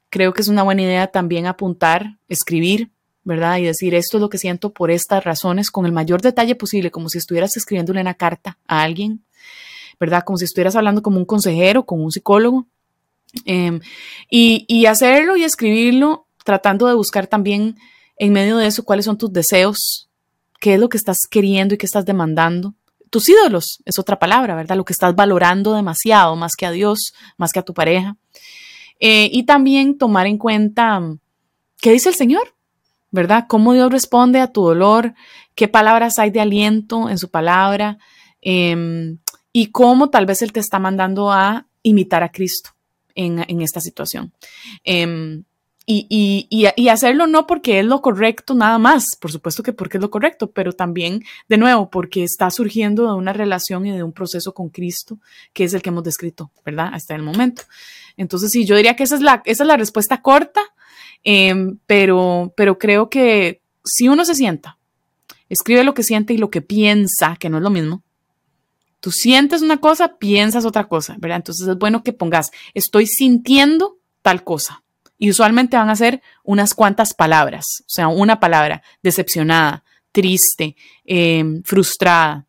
Creo 0.08 0.32
que 0.32 0.40
es 0.40 0.48
una 0.48 0.62
buena 0.62 0.80
idea 0.80 1.08
también 1.08 1.44
apuntar, 1.44 2.16
escribir, 2.30 2.88
¿verdad? 3.24 3.58
Y 3.58 3.64
decir 3.64 3.94
esto 3.94 4.16
es 4.16 4.22
lo 4.22 4.30
que 4.30 4.38
siento 4.38 4.72
por 4.72 4.90
estas 4.90 5.22
razones 5.22 5.70
con 5.70 5.84
el 5.84 5.92
mayor 5.92 6.22
detalle 6.22 6.54
posible, 6.54 6.90
como 6.90 7.10
si 7.10 7.18
estuvieras 7.18 7.54
escribiéndole 7.58 8.00
una 8.00 8.14
carta 8.14 8.56
a 8.66 8.80
alguien, 8.80 9.22
¿verdad? 10.00 10.22
Como 10.24 10.38
si 10.38 10.46
estuvieras 10.46 10.76
hablando 10.76 11.02
como 11.02 11.18
un 11.18 11.26
consejero, 11.26 11.84
con 11.84 12.02
un 12.02 12.10
psicólogo. 12.10 12.66
Em, 13.44 13.80
y, 14.30 14.64
y 14.66 14.86
hacerlo 14.86 15.36
y 15.36 15.44
escribirlo 15.44 16.26
tratando 16.42 16.86
de 16.86 16.94
buscar 16.94 17.26
también 17.26 17.76
en 18.16 18.32
medio 18.32 18.56
de 18.56 18.66
eso 18.66 18.82
cuáles 18.82 19.04
son 19.04 19.18
tus 19.18 19.30
deseos, 19.30 20.08
qué 20.58 20.72
es 20.72 20.80
lo 20.80 20.88
que 20.88 20.96
estás 20.96 21.18
queriendo 21.30 21.74
y 21.74 21.76
qué 21.76 21.84
estás 21.84 22.06
demandando 22.06 22.72
tus 23.10 23.28
ídolos, 23.28 23.82
es 23.84 23.98
otra 23.98 24.18
palabra, 24.18 24.54
¿verdad? 24.54 24.76
Lo 24.76 24.84
que 24.84 24.92
estás 24.92 25.14
valorando 25.14 25.74
demasiado, 25.74 26.36
más 26.36 26.54
que 26.56 26.66
a 26.66 26.70
Dios, 26.70 27.12
más 27.36 27.52
que 27.52 27.58
a 27.58 27.64
tu 27.64 27.74
pareja. 27.74 28.16
Eh, 29.00 29.30
y 29.32 29.44
también 29.44 29.96
tomar 29.98 30.26
en 30.26 30.38
cuenta 30.38 30.98
mm, 31.00 31.18
qué 31.80 31.92
dice 31.92 32.08
el 32.08 32.14
Señor, 32.14 32.54
¿verdad? 33.10 33.46
Cómo 33.48 33.72
Dios 33.72 33.90
responde 33.90 34.40
a 34.40 34.52
tu 34.52 34.62
dolor, 34.62 35.14
qué 35.54 35.68
palabras 35.68 36.18
hay 36.18 36.30
de 36.30 36.40
aliento 36.40 37.08
en 37.08 37.18
su 37.18 37.30
palabra 37.30 37.98
em, 38.40 39.18
y 39.52 39.70
cómo 39.70 40.10
tal 40.10 40.26
vez 40.26 40.42
Él 40.42 40.52
te 40.52 40.60
está 40.60 40.78
mandando 40.78 41.32
a 41.32 41.66
imitar 41.82 42.22
a 42.22 42.30
Cristo 42.30 42.70
en, 43.14 43.60
esta 43.60 43.80
situación. 43.80 44.32
Em, 44.84 45.44
y, 45.90 46.46
y, 46.50 46.68
y, 46.76 46.88
hacerlo 46.88 47.26
no 47.26 47.46
porque 47.46 47.80
es 47.80 47.86
lo 47.86 48.02
correcto 48.02 48.52
nada 48.54 48.76
más, 48.76 49.06
por 49.18 49.32
supuesto 49.32 49.62
que 49.62 49.72
porque 49.72 49.96
es 49.96 50.02
lo 50.02 50.10
correcto, 50.10 50.50
pero 50.50 50.74
también, 50.74 51.24
de 51.48 51.56
nuevo, 51.56 51.88
porque 51.88 52.24
está 52.24 52.50
surgiendo 52.50 53.06
de 53.06 53.14
una 53.14 53.32
relación 53.32 53.86
y 53.86 53.92
de 53.92 54.02
un 54.02 54.12
proceso 54.12 54.52
con 54.52 54.68
Cristo, 54.68 55.18
que 55.54 55.64
es 55.64 55.72
el 55.72 55.80
que 55.80 55.88
hemos 55.88 56.04
descrito, 56.04 56.50
¿verdad? 56.62 56.90
Hasta 56.92 57.14
el 57.14 57.22
momento. 57.22 57.62
Entonces, 58.18 58.50
sí, 58.50 58.66
yo 58.66 58.76
diría 58.76 58.96
que 58.96 59.04
esa 59.04 59.14
es 59.14 59.22
la, 59.22 59.40
esa 59.46 59.62
es 59.62 59.66
la 59.66 59.78
respuesta 59.78 60.20
corta, 60.20 60.60
em, 61.24 61.78
pero, 61.86 62.52
pero 62.54 62.78
creo 62.78 63.08
que 63.08 63.62
si 63.82 64.10
uno 64.10 64.26
se 64.26 64.34
sienta, 64.34 64.76
escribe 65.48 65.84
lo 65.84 65.94
que 65.94 66.02
siente 66.02 66.34
y 66.34 66.38
lo 66.38 66.50
que 66.50 66.60
piensa, 66.60 67.36
que 67.40 67.48
no 67.48 67.56
es 67.56 67.62
lo 67.62 67.70
mismo, 67.70 68.02
tú 69.00 69.10
sientes 69.10 69.62
una 69.62 69.78
cosa, 69.78 70.18
piensas 70.18 70.66
otra 70.66 70.86
cosa, 70.86 71.16
¿verdad? 71.18 71.38
Entonces 71.38 71.66
es 71.66 71.78
bueno 71.78 72.02
que 72.02 72.12
pongas, 72.12 72.50
estoy 72.74 73.06
sintiendo 73.06 73.96
tal 74.20 74.44
cosa 74.44 74.82
y 75.18 75.30
usualmente 75.30 75.76
van 75.76 75.90
a 75.90 75.96
ser 75.96 76.22
unas 76.44 76.74
cuantas 76.74 77.12
palabras, 77.12 77.64
o 77.80 77.88
sea, 77.88 78.08
una 78.08 78.40
palabra, 78.40 78.82
decepcionada, 79.02 79.84
triste, 80.12 80.76
em, 81.04 81.62
frustrada. 81.64 82.46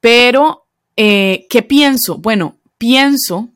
Pero, 0.00 0.66
eh, 0.96 1.46
¿qué 1.48 1.62
pienso? 1.62 2.18
Bueno, 2.18 2.58
pienso 2.76 3.50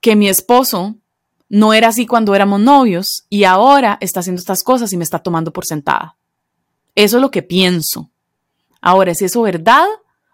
que 0.00 0.14
mi 0.14 0.28
esposo 0.28 0.96
no 1.48 1.74
era 1.74 1.88
así 1.88 2.06
cuando 2.06 2.34
éramos 2.34 2.60
novios 2.60 3.26
y 3.28 3.44
ahora 3.44 3.98
está 4.00 4.20
haciendo 4.20 4.40
estas 4.40 4.62
cosas 4.62 4.92
y 4.92 4.96
me 4.96 5.04
está 5.04 5.18
tomando 5.18 5.52
por 5.52 5.66
sentada. 5.66 6.16
Eso 6.94 7.16
es 7.16 7.20
lo 7.20 7.30
que 7.30 7.42
pienso. 7.42 8.10
Ahora, 8.80 9.12
¿es 9.12 9.22
eso 9.22 9.42
verdad 9.42 9.86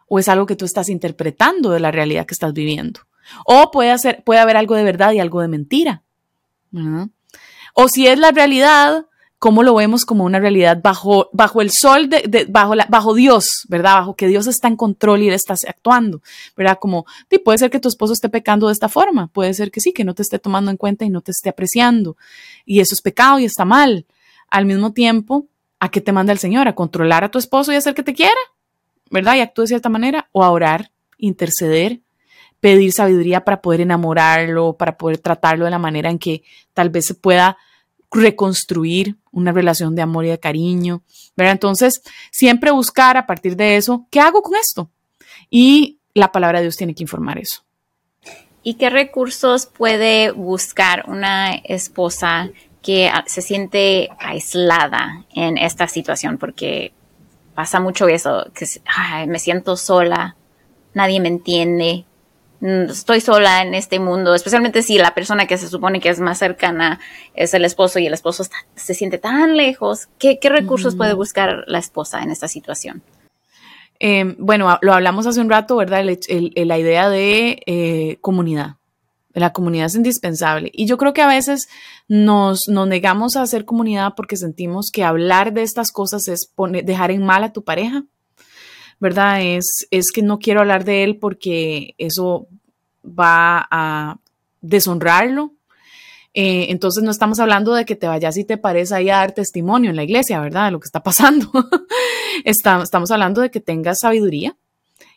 o 0.07 0.19
es 0.19 0.29
algo 0.29 0.47
que 0.47 0.57
tú 0.57 0.65
estás 0.65 0.89
interpretando 0.89 1.71
de 1.71 1.81
la 1.81 1.91
realidad 1.91 2.27
que 2.27 2.35
estás 2.35 2.53
viviendo? 2.53 3.01
O 3.45 3.71
puede, 3.71 3.97
ser, 3.99 4.23
puede 4.25 4.41
haber 4.41 4.57
algo 4.57 4.75
de 4.75 4.85
verdad 4.85 5.13
y 5.13 5.19
algo 5.19 5.41
de 5.41 5.49
mentira. 5.49 6.03
O 7.75 7.89
si 7.89 8.07
es 8.07 8.19
la 8.19 8.31
realidad, 8.31 9.07
¿cómo 9.39 9.63
lo 9.63 9.75
vemos 9.75 10.05
como 10.05 10.25
una 10.25 10.41
realidad 10.41 10.81
bajo, 10.83 11.31
bajo 11.33 11.63
el 11.63 11.71
sol, 11.71 12.09
de, 12.09 12.47
bajo, 12.49 12.75
bajo 12.89 13.15
Dios, 13.15 13.65
¿verdad? 13.69 13.95
Bajo 13.95 14.17
que 14.17 14.27
Dios 14.27 14.47
está 14.47 14.69
en 14.69 14.77
control 14.77 15.23
y 15.23 15.29
Él 15.29 15.35
está 15.35 15.55
actuando, 15.67 16.23
¿verdad? 16.57 16.79
Como, 16.81 17.07
puede 17.45 17.59
ser 17.59 17.71
que 17.71 17.81
tu 17.81 17.89
esposo 17.89 18.13
esté 18.13 18.29
pecando 18.29 18.67
de 18.67 18.73
esta 18.73 18.89
forma, 18.89 19.29
puede 19.29 19.55
ser 19.55 19.71
que 19.71 19.81
sí, 19.81 19.93
que 19.93 20.05
no 20.05 20.15
te 20.15 20.23
esté 20.23 20.39
tomando 20.39 20.71
en 20.71 20.77
cuenta 20.77 21.05
y 21.05 21.11
no 21.11 21.21
te 21.21 21.31
esté 21.31 21.49
apreciando. 21.51 22.17
Y 22.65 22.81
eso 22.81 22.95
es 22.95 23.03
pecado 23.03 23.39
y 23.39 23.45
está 23.45 23.65
mal. 23.65 24.07
Al 24.51 24.65
mismo 24.65 24.93
tiempo, 24.93 25.47
¿a 25.79 25.91
qué 25.91 26.01
te 26.01 26.13
manda 26.13 26.33
el 26.33 26.39
Señor? 26.39 26.69
¿A 26.69 26.75
controlar 26.75 27.23
a 27.23 27.31
tu 27.31 27.39
esposo 27.39 27.73
y 27.73 27.77
hacer 27.77 27.95
que 27.95 28.03
te 28.03 28.15
quiera? 28.15 28.41
¿Verdad? 29.11 29.37
Y 29.37 29.41
actúe 29.41 29.63
de 29.63 29.69
cierta 29.69 29.89
manera, 29.89 30.29
o 30.33 30.43
a 30.43 30.51
orar, 30.51 30.91
interceder, 31.17 32.01
pedir 32.61 32.93
sabiduría 32.93 33.45
para 33.45 33.61
poder 33.61 33.81
enamorarlo, 33.81 34.77
para 34.77 34.97
poder 34.97 35.19
tratarlo 35.19 35.65
de 35.65 35.71
la 35.71 35.79
manera 35.79 36.11
en 36.11 36.19
que 36.19 36.43
tal 36.75 36.91
vez 36.91 37.07
se 37.07 37.15
pueda 37.15 37.57
reconstruir 38.11 39.17
una 39.31 39.53
relación 39.53 39.95
de 39.95 40.03
amor 40.03 40.25
y 40.25 40.29
de 40.29 40.41
cariño, 40.41 41.03
¿verdad? 41.37 41.53
Entonces, 41.53 42.03
siempre 42.31 42.71
buscar 42.71 43.17
a 43.17 43.27
partir 43.27 43.57
de 43.57 43.77
eso, 43.77 44.07
¿qué 44.11 44.21
hago 44.21 44.43
con 44.43 44.57
esto? 44.57 44.91
Y 45.51 45.99
la 46.15 46.33
palabra 46.33 46.59
de 46.59 46.65
Dios 46.65 46.77
tiene 46.77 46.95
que 46.95 47.05
informar 47.05 47.39
eso. 47.39 47.63
¿Y 48.63 48.75
qué 48.75 48.91
recursos 48.91 49.67
puede 49.67 50.31
buscar 50.33 51.05
una 51.09 51.55
esposa 51.55 52.51
que 52.83 53.11
se 53.27 53.43
siente 53.43 54.09
aislada 54.19 55.25
en 55.35 55.59
esta 55.59 55.87
situación? 55.87 56.39
Porque 56.39 56.93
pasa 57.55 57.81
mucho 57.81 58.09
eso, 58.09 58.47
que 58.55 58.67
me 59.27 59.39
siento 59.39 59.77
sola, 59.77 60.37
nadie 60.95 61.21
me 61.21 61.29
entiende, 61.29 62.05
estoy 62.61 63.21
sola 63.21 63.63
en 63.63 63.75
este 63.75 64.01
mundo, 64.01 64.35
especialmente 64.35 64.83
si 64.83 64.99
la 64.99 65.15
persona 65.15 65.47
que 65.47 65.59
se 65.59 65.69
supone 65.69 66.01
que 66.01 66.09
es 66.09 66.21
más 66.21 66.39
cercana 66.39 66.99
es 67.35 67.55
el 67.55 67.65
esposo 67.65 67.99
y 67.99 68.07
el 68.07 68.15
esposo 68.15 68.45
se 68.75 68.95
siente 68.95 69.19
tan 69.19 69.57
lejos. 69.57 70.09
¿Qué, 70.19 70.39
recursos 70.43 70.97
puede 70.97 71.15
buscar 71.15 71.65
la 71.67 71.79
esposa 71.79 72.23
en 72.23 72.31
esta 72.31 72.49
situación? 72.49 73.03
Em, 74.01 74.37
bueno, 74.39 74.79
lo 74.83 74.93
hablamos 74.93 75.27
hace 75.27 75.41
un 75.41 75.51
rato, 75.51 75.77
¿verdad? 75.77 76.05
la 76.05 76.79
idea 76.79 77.09
de 77.09 77.63
eh, 77.67 78.19
comunidad. 78.21 78.77
La 79.35 79.53
comunidad 79.53 79.87
es 79.87 79.95
indispensable. 79.95 80.71
Y 80.73 80.87
yo 80.87 80.99
creo 80.99 81.13
que 81.13 81.23
a 81.23 81.29
veces 81.29 81.69
nos, 82.09 82.67
nos, 82.67 82.89
negamos 82.89 83.37
a 83.37 83.43
hacer 83.43 83.65
comunidad 83.65 84.15
porque 84.17 84.37
sentimos 84.37 84.91
que 84.91 85.05
hablar 85.05 85.53
de 85.53 85.63
estas 85.63 85.93
cosas 85.93 86.27
es 86.27 86.53
dejar 86.83 87.13
en 87.13 87.25
mal 87.25 87.45
a 87.45 87.53
tu 87.53 87.63
pareja 87.63 88.05
¿verdad? 89.01 89.43
Es, 89.43 89.87
es 89.91 90.11
que 90.11 90.23
no 90.23 90.39
quiero 90.39 90.61
hablar 90.61 90.85
de 90.85 91.05
él 91.05 91.19
porque 91.19 91.95
eso 91.99 92.49
va 93.05 93.67
a 93.71 94.19
deshonrarlo. 94.61 95.55
Eh, 96.35 96.67
entonces 96.71 97.03
no 97.03 97.11
estamos 97.11 97.41
hablando 97.41 97.75
de 97.75 97.85
que 97.85 97.97
te 97.97 98.07
vayas 98.07 98.37
y 98.37 98.45
te 98.45 98.59
pares 98.59 98.93
ahí 98.93 99.11
a 99.11 99.17
dar 99.17 99.33
testimonio 99.33 99.91
en 99.91 99.97
la 99.97 100.05
iglesia, 100.05 100.41
¿verdad? 100.41 100.67
De 100.67 100.71
lo 100.73 100.81
que 100.81 100.87
está 100.87 101.03
pasando. 101.03 101.51
estamos 102.45 103.11
hablando 103.11 103.41
de 103.41 103.51
que 103.51 103.61
tengas 103.61 103.99
sabiduría 104.01 104.57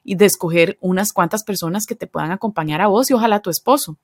y 0.04 0.16
de 0.16 0.26
escoger 0.26 0.78
unas 0.82 1.12
cuantas 1.14 1.44
personas 1.44 1.86
que 1.88 1.96
te 1.96 2.08
puedan 2.08 2.32
acompañar 2.32 2.82
a 2.82 2.88
vos 2.88 3.10
y 3.10 3.14
ojalá 3.14 3.40
tu 3.40 3.50
esposo. 3.50 3.98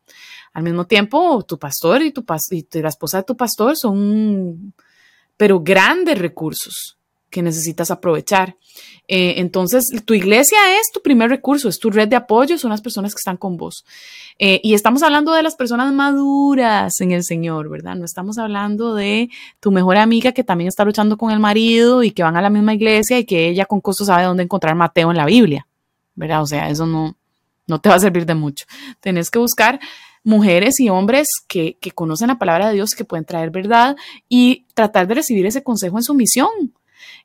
Al 0.53 0.63
mismo 0.63 0.85
tiempo, 0.85 1.43
tu 1.43 1.57
pastor 1.57 2.01
y, 2.01 2.11
tu 2.11 2.23
y 2.51 2.81
la 2.81 2.89
esposa 2.89 3.17
de 3.19 3.23
tu 3.23 3.35
pastor 3.35 3.75
son, 3.75 4.73
pero 5.37 5.61
grandes 5.61 6.19
recursos 6.19 6.96
que 7.29 7.41
necesitas 7.41 7.91
aprovechar. 7.91 8.55
Eh, 9.07 9.35
entonces, 9.37 9.85
tu 10.05 10.13
iglesia 10.13 10.57
es 10.79 10.91
tu 10.93 11.01
primer 11.01 11.29
recurso, 11.29 11.69
es 11.69 11.79
tu 11.79 11.89
red 11.89 12.07
de 12.07 12.15
apoyo, 12.15 12.57
son 12.57 12.71
las 12.71 12.81
personas 12.81 13.13
que 13.13 13.19
están 13.19 13.37
con 13.37 13.57
vos. 13.57 13.85
Eh, 14.37 14.59
y 14.63 14.73
estamos 14.73 15.01
hablando 15.03 15.33
de 15.33 15.43
las 15.43 15.55
personas 15.55 15.93
maduras 15.93 16.99
en 16.99 17.11
el 17.11 17.23
Señor, 17.23 17.69
¿verdad? 17.69 17.95
No 17.95 18.05
estamos 18.05 18.37
hablando 18.37 18.95
de 18.95 19.29
tu 19.59 19.71
mejor 19.71 19.97
amiga 19.97 20.31
que 20.33 20.43
también 20.43 20.67
está 20.67 20.83
luchando 20.83 21.17
con 21.17 21.31
el 21.31 21.39
marido 21.39 22.03
y 22.03 22.11
que 22.11 22.23
van 22.23 22.37
a 22.37 22.41
la 22.41 22.49
misma 22.49 22.73
iglesia 22.73 23.19
y 23.19 23.25
que 23.25 23.49
ella 23.49 23.65
con 23.65 23.81
costo 23.81 24.05
sabe 24.05 24.23
dónde 24.23 24.43
encontrar 24.43 24.75
Mateo 24.75 25.11
en 25.11 25.17
la 25.17 25.25
Biblia, 25.25 25.67
¿verdad? 26.15 26.41
O 26.41 26.47
sea, 26.47 26.69
eso 26.69 26.85
no, 26.85 27.15
no 27.65 27.79
te 27.79 27.89
va 27.89 27.95
a 27.95 27.99
servir 27.99 28.25
de 28.25 28.35
mucho. 28.35 28.65
Tenés 28.99 29.31
que 29.31 29.39
buscar 29.39 29.79
mujeres 30.23 30.79
y 30.81 30.89
hombres 30.89 31.29
que, 31.47 31.77
que 31.79 31.91
conocen 31.91 32.27
la 32.27 32.37
palabra 32.37 32.67
de 32.67 32.75
Dios, 32.75 32.93
que 32.93 33.05
pueden 33.05 33.23
traer 33.23 33.49
verdad 33.49 33.95
y 34.27 34.65
tratar 34.73 35.07
de 35.07 35.15
recibir 35.15 35.45
ese 35.45 35.63
consejo 35.63 35.97
en 35.97 36.03
su 36.03 36.13
misión 36.13 36.73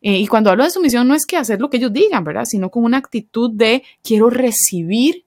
eh, 0.02 0.18
y 0.18 0.26
cuando 0.26 0.50
hablo 0.50 0.64
de 0.64 0.70
sumisión 0.70 1.06
no 1.06 1.14
es 1.14 1.24
que 1.24 1.36
hacer 1.36 1.60
lo 1.60 1.70
que 1.70 1.76
ellos 1.76 1.92
digan, 1.92 2.24
¿verdad? 2.24 2.44
Sino 2.44 2.70
con 2.70 2.84
una 2.84 2.98
actitud 2.98 3.50
de 3.52 3.84
quiero 4.02 4.30
recibir 4.30 5.24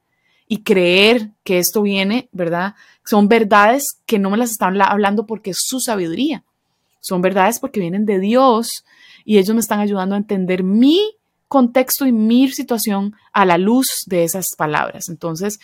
y 0.47 0.63
creer 0.63 1.31
que 1.43 1.59
esto 1.59 1.81
viene, 1.81 2.27
¿verdad? 2.33 2.75
Son 3.05 3.29
verdades 3.29 3.83
que 4.05 4.19
no 4.19 4.29
me 4.29 4.37
las 4.37 4.51
están 4.51 4.79
hablando 4.81 5.25
porque 5.25 5.51
es 5.51 5.59
su 5.61 5.79
sabiduría. 5.79 6.43
Son 6.99 7.21
verdades 7.21 7.59
porque 7.59 7.79
vienen 7.79 8.05
de 8.05 8.19
Dios 8.19 8.83
y 9.23 9.37
ellos 9.37 9.55
me 9.55 9.61
están 9.61 9.79
ayudando 9.79 10.15
a 10.15 10.17
entender 10.17 10.63
mi 10.63 10.99
contexto 11.47 12.05
y 12.05 12.11
mi 12.11 12.49
situación 12.51 13.15
a 13.31 13.45
la 13.45 13.57
luz 13.57 13.87
de 14.07 14.23
esas 14.23 14.47
palabras. 14.57 15.05
Entonces, 15.07 15.59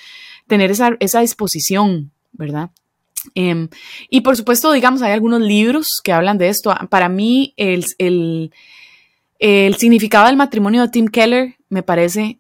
tener 0.48 0.72
esa, 0.72 0.96
esa 1.00 1.20
disposición, 1.20 2.12
¿verdad? 2.32 2.70
Em, 3.36 3.70
y 4.10 4.22
por 4.22 4.38
supuesto, 4.38 4.72
digamos, 4.72 5.02
hay 5.02 5.12
algunos 5.12 5.42
libros 5.42 6.00
que 6.04 6.14
hablan 6.14 6.38
de 6.38 6.50
esto. 6.50 6.74
Para 6.90 7.10
mí, 7.10 7.54
el, 7.58 7.86
el, 7.98 8.52
el 9.42 9.76
significado 9.76 10.28
del 10.28 10.38
matrimonio 10.38 10.84
de 10.84 10.90
Tim 10.90 11.08
Keller 11.08 11.56
me 11.68 11.82
parece 11.82 12.40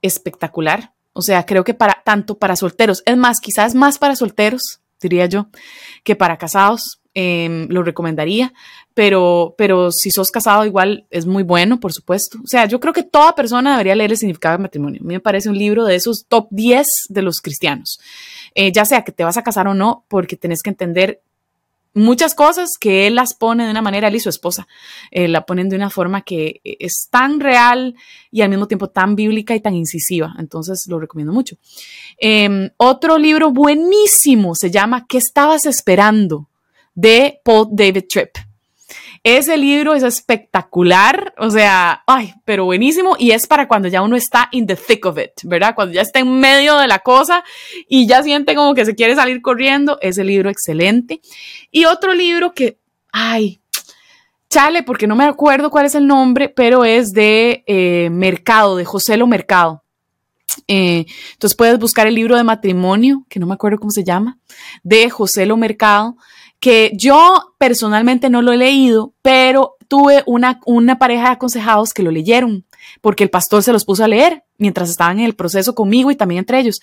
espectacular. 0.00 0.94
O 1.12 1.20
sea, 1.20 1.44
creo 1.44 1.62
que 1.62 1.74
para 1.74 2.00
tanto 2.04 2.38
para 2.38 2.56
solteros, 2.56 3.02
es 3.04 3.18
más, 3.18 3.38
quizás 3.38 3.74
más 3.74 3.98
para 3.98 4.16
solteros, 4.16 4.80
diría 4.98 5.26
yo, 5.26 5.48
que 6.04 6.16
para 6.16 6.38
casados, 6.38 7.00
em, 7.12 7.68
lo 7.68 7.82
recomendaría, 7.82 8.54
pero, 8.94 9.54
pero 9.58 9.92
si 9.92 10.10
sos 10.10 10.30
casado 10.30 10.64
igual 10.64 11.06
es 11.10 11.26
muy 11.26 11.42
bueno, 11.42 11.80
por 11.80 11.92
supuesto. 11.92 12.38
O 12.42 12.46
sea, 12.46 12.64
yo 12.64 12.80
creo 12.80 12.94
que 12.94 13.02
toda 13.02 13.34
persona 13.34 13.72
debería 13.72 13.94
leer 13.94 14.12
el 14.12 14.16
significado 14.16 14.54
del 14.54 14.62
matrimonio. 14.62 15.02
A 15.02 15.06
mí 15.06 15.14
me 15.14 15.20
parece 15.20 15.50
un 15.50 15.58
libro 15.58 15.84
de 15.84 15.96
esos 15.96 16.24
top 16.28 16.48
10 16.50 16.86
de 17.10 17.22
los 17.22 17.42
cristianos, 17.42 18.00
eh, 18.54 18.72
ya 18.72 18.86
sea 18.86 19.02
que 19.02 19.12
te 19.12 19.24
vas 19.24 19.36
a 19.36 19.42
casar 19.42 19.68
o 19.68 19.74
no, 19.74 20.06
porque 20.08 20.36
tenés 20.36 20.62
que 20.62 20.70
entender 20.70 21.20
muchas 21.98 22.34
cosas 22.34 22.70
que 22.78 23.06
él 23.06 23.14
las 23.14 23.34
pone 23.34 23.64
de 23.64 23.70
una 23.70 23.82
manera, 23.82 24.08
él 24.08 24.16
y 24.16 24.20
su 24.20 24.28
esposa, 24.28 24.66
eh, 25.10 25.28
la 25.28 25.44
ponen 25.44 25.68
de 25.68 25.76
una 25.76 25.90
forma 25.90 26.22
que 26.22 26.60
es 26.64 27.08
tan 27.10 27.40
real 27.40 27.94
y 28.30 28.42
al 28.42 28.50
mismo 28.50 28.66
tiempo 28.66 28.88
tan 28.88 29.14
bíblica 29.14 29.54
y 29.54 29.60
tan 29.60 29.74
incisiva. 29.74 30.34
Entonces 30.38 30.86
lo 30.88 30.98
recomiendo 30.98 31.32
mucho. 31.32 31.56
Em, 32.18 32.70
otro 32.76 33.18
libro 33.18 33.50
buenísimo 33.50 34.54
se 34.54 34.70
llama 34.70 35.06
¿Qué 35.08 35.18
estabas 35.18 35.66
esperando? 35.66 36.48
de 36.98 37.40
Paul 37.44 37.68
David 37.70 38.06
Tripp. 38.08 38.47
Ese 39.22 39.56
libro 39.56 39.94
es 39.94 40.02
espectacular, 40.02 41.34
o 41.38 41.50
sea, 41.50 42.02
ay, 42.06 42.34
pero 42.44 42.64
buenísimo 42.64 43.16
y 43.18 43.32
es 43.32 43.46
para 43.46 43.68
cuando 43.68 43.88
ya 43.88 44.02
uno 44.02 44.16
está 44.16 44.48
in 44.52 44.66
the 44.66 44.76
thick 44.76 45.04
of 45.06 45.18
it, 45.18 45.32
¿verdad? 45.44 45.74
Cuando 45.74 45.94
ya 45.94 46.02
está 46.02 46.20
en 46.20 46.38
medio 46.38 46.78
de 46.78 46.86
la 46.86 47.00
cosa 47.00 47.44
y 47.88 48.06
ya 48.06 48.22
siente 48.22 48.54
como 48.54 48.74
que 48.74 48.84
se 48.84 48.94
quiere 48.94 49.14
salir 49.14 49.42
corriendo, 49.42 49.98
ese 50.00 50.24
libro 50.24 50.50
excelente. 50.50 51.20
Y 51.70 51.84
otro 51.84 52.14
libro 52.14 52.52
que, 52.54 52.78
ay, 53.12 53.60
chale, 54.50 54.82
porque 54.82 55.06
no 55.06 55.16
me 55.16 55.24
acuerdo 55.24 55.70
cuál 55.70 55.86
es 55.86 55.94
el 55.94 56.06
nombre, 56.06 56.48
pero 56.48 56.84
es 56.84 57.12
de 57.12 57.64
eh, 57.66 58.08
Mercado, 58.10 58.76
de 58.76 58.84
José 58.84 59.16
Lo 59.16 59.26
Mercado. 59.26 59.82
Eh, 60.66 61.06
entonces 61.32 61.56
puedes 61.56 61.78
buscar 61.78 62.06
el 62.06 62.14
libro 62.14 62.36
de 62.36 62.44
matrimonio, 62.44 63.24
que 63.28 63.38
no 63.38 63.46
me 63.46 63.54
acuerdo 63.54 63.78
cómo 63.78 63.90
se 63.90 64.04
llama, 64.04 64.38
de 64.82 65.10
José 65.10 65.46
Lo 65.46 65.56
Mercado 65.56 66.16
que 66.60 66.90
yo 66.94 67.54
personalmente 67.58 68.30
no 68.30 68.42
lo 68.42 68.52
he 68.52 68.56
leído, 68.56 69.14
pero 69.22 69.76
tuve 69.88 70.22
una, 70.26 70.60
una 70.66 70.98
pareja 70.98 71.24
de 71.24 71.30
aconsejados 71.30 71.92
que 71.92 72.02
lo 72.02 72.10
leyeron, 72.10 72.64
porque 73.00 73.24
el 73.24 73.30
pastor 73.30 73.62
se 73.62 73.72
los 73.72 73.84
puso 73.84 74.04
a 74.04 74.08
leer 74.08 74.44
mientras 74.58 74.90
estaban 74.90 75.20
en 75.20 75.24
el 75.24 75.34
proceso 75.34 75.74
conmigo 75.74 76.10
y 76.10 76.16
también 76.16 76.40
entre 76.40 76.60
ellos. 76.60 76.80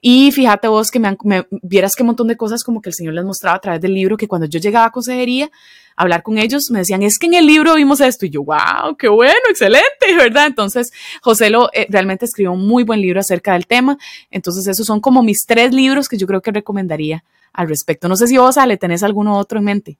Y 0.00 0.32
fíjate 0.32 0.68
vos 0.68 0.90
que 0.90 0.98
me, 0.98 1.16
vieras 1.62 1.94
que 1.94 2.02
un 2.02 2.08
montón 2.08 2.26
de 2.26 2.36
cosas 2.36 2.62
como 2.64 2.82
que 2.82 2.90
el 2.90 2.94
Señor 2.94 3.14
les 3.14 3.24
mostraba 3.24 3.56
a 3.56 3.60
través 3.60 3.80
del 3.80 3.94
libro, 3.94 4.16
que 4.16 4.28
cuando 4.28 4.46
yo 4.46 4.58
llegaba 4.58 4.86
a 4.86 4.90
consejería, 4.90 5.50
a 5.96 6.02
hablar 6.02 6.22
con 6.22 6.38
ellos, 6.38 6.70
me 6.70 6.80
decían, 6.80 7.02
es 7.02 7.18
que 7.18 7.26
en 7.26 7.34
el 7.34 7.46
libro 7.46 7.74
vimos 7.74 8.00
esto, 8.00 8.26
y 8.26 8.30
yo, 8.30 8.42
wow, 8.42 8.96
qué 8.98 9.08
bueno, 9.08 9.40
excelente, 9.48 9.86
¿verdad? 10.16 10.46
Entonces, 10.46 10.92
José 11.22 11.48
lo 11.48 11.70
eh, 11.72 11.86
realmente 11.88 12.24
escribió 12.24 12.52
un 12.52 12.66
muy 12.66 12.82
buen 12.82 13.00
libro 13.00 13.20
acerca 13.20 13.52
del 13.52 13.66
tema. 13.66 13.96
Entonces, 14.30 14.66
esos 14.66 14.86
son 14.86 15.00
como 15.00 15.22
mis 15.22 15.46
tres 15.46 15.72
libros 15.72 16.08
que 16.08 16.18
yo 16.18 16.26
creo 16.26 16.42
que 16.42 16.50
recomendaría 16.50 17.24
al 17.52 17.68
respecto. 17.68 18.08
No 18.08 18.16
sé 18.16 18.26
si 18.26 18.38
vos, 18.38 18.58
Ale, 18.58 18.76
tenés 18.76 19.02
alguno 19.02 19.38
otro 19.38 19.58
en 19.58 19.64
mente. 19.64 19.98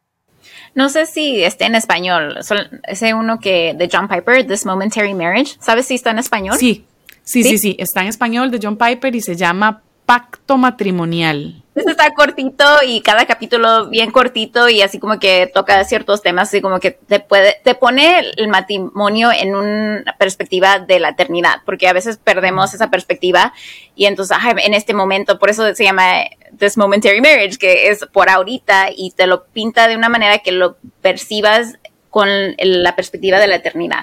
No 0.74 0.88
sé 0.88 1.06
si 1.06 1.42
esté 1.44 1.66
en 1.66 1.74
español. 1.74 2.38
Ese 2.84 3.14
uno 3.14 3.38
que 3.38 3.74
de 3.74 3.88
John 3.92 4.08
Piper, 4.08 4.46
This 4.46 4.66
Momentary 4.66 5.14
Marriage. 5.14 5.56
¿Sabes 5.60 5.86
si 5.86 5.94
está 5.94 6.10
en 6.10 6.18
español? 6.18 6.56
Sí, 6.58 6.86
sí, 7.22 7.44
sí, 7.44 7.58
sí, 7.58 7.76
Está 7.78 8.00
en 8.02 8.08
español 8.08 8.50
de 8.50 8.58
John 8.62 8.76
Piper 8.76 9.14
y 9.14 9.20
se 9.20 9.36
llama 9.36 9.82
Pacto 10.06 10.56
Matrimonial. 10.56 11.62
Este 11.74 11.90
está 11.90 12.12
cortito 12.12 12.64
y 12.86 13.00
cada 13.00 13.24
capítulo 13.24 13.88
bien 13.88 14.10
cortito 14.10 14.68
y 14.68 14.82
así 14.82 14.98
como 14.98 15.18
que 15.18 15.50
toca 15.54 15.82
ciertos 15.84 16.20
temas, 16.20 16.48
así 16.48 16.60
como 16.60 16.80
que 16.80 16.90
te 16.90 17.18
puede, 17.18 17.56
te 17.64 17.74
pone 17.74 18.18
el 18.36 18.48
matrimonio 18.48 19.30
en 19.32 19.54
una 19.54 20.14
perspectiva 20.18 20.80
de 20.80 21.00
la 21.00 21.10
eternidad, 21.10 21.62
porque 21.64 21.88
a 21.88 21.94
veces 21.94 22.18
perdemos 22.18 22.74
esa 22.74 22.90
perspectiva 22.90 23.54
y 23.94 24.04
entonces 24.04 24.36
en 24.58 24.74
este 24.74 24.92
momento, 24.92 25.38
por 25.38 25.48
eso 25.48 25.74
se 25.74 25.84
llama 25.84 26.24
This 26.62 26.78
Momentary 26.78 27.20
Marriage, 27.20 27.58
que 27.58 27.88
es 27.88 28.06
por 28.12 28.30
ahorita 28.30 28.90
y 28.96 29.10
te 29.10 29.26
lo 29.26 29.46
pinta 29.46 29.88
de 29.88 29.96
una 29.96 30.08
manera 30.08 30.38
que 30.38 30.52
lo 30.52 30.76
percibas 31.00 31.74
con 32.08 32.28
la 32.56 32.94
perspectiva 32.94 33.40
de 33.40 33.48
la 33.48 33.56
eternidad. 33.56 34.02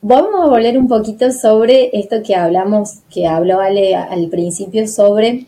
Vamos 0.00 0.30
a 0.40 0.46
volver 0.48 0.78
un 0.78 0.86
poquito 0.86 1.32
sobre 1.32 1.90
esto 1.92 2.22
que 2.24 2.36
hablamos, 2.36 3.00
que 3.12 3.26
habló 3.26 3.58
Ale 3.58 3.96
al 3.96 4.28
principio 4.28 4.86
sobre 4.86 5.46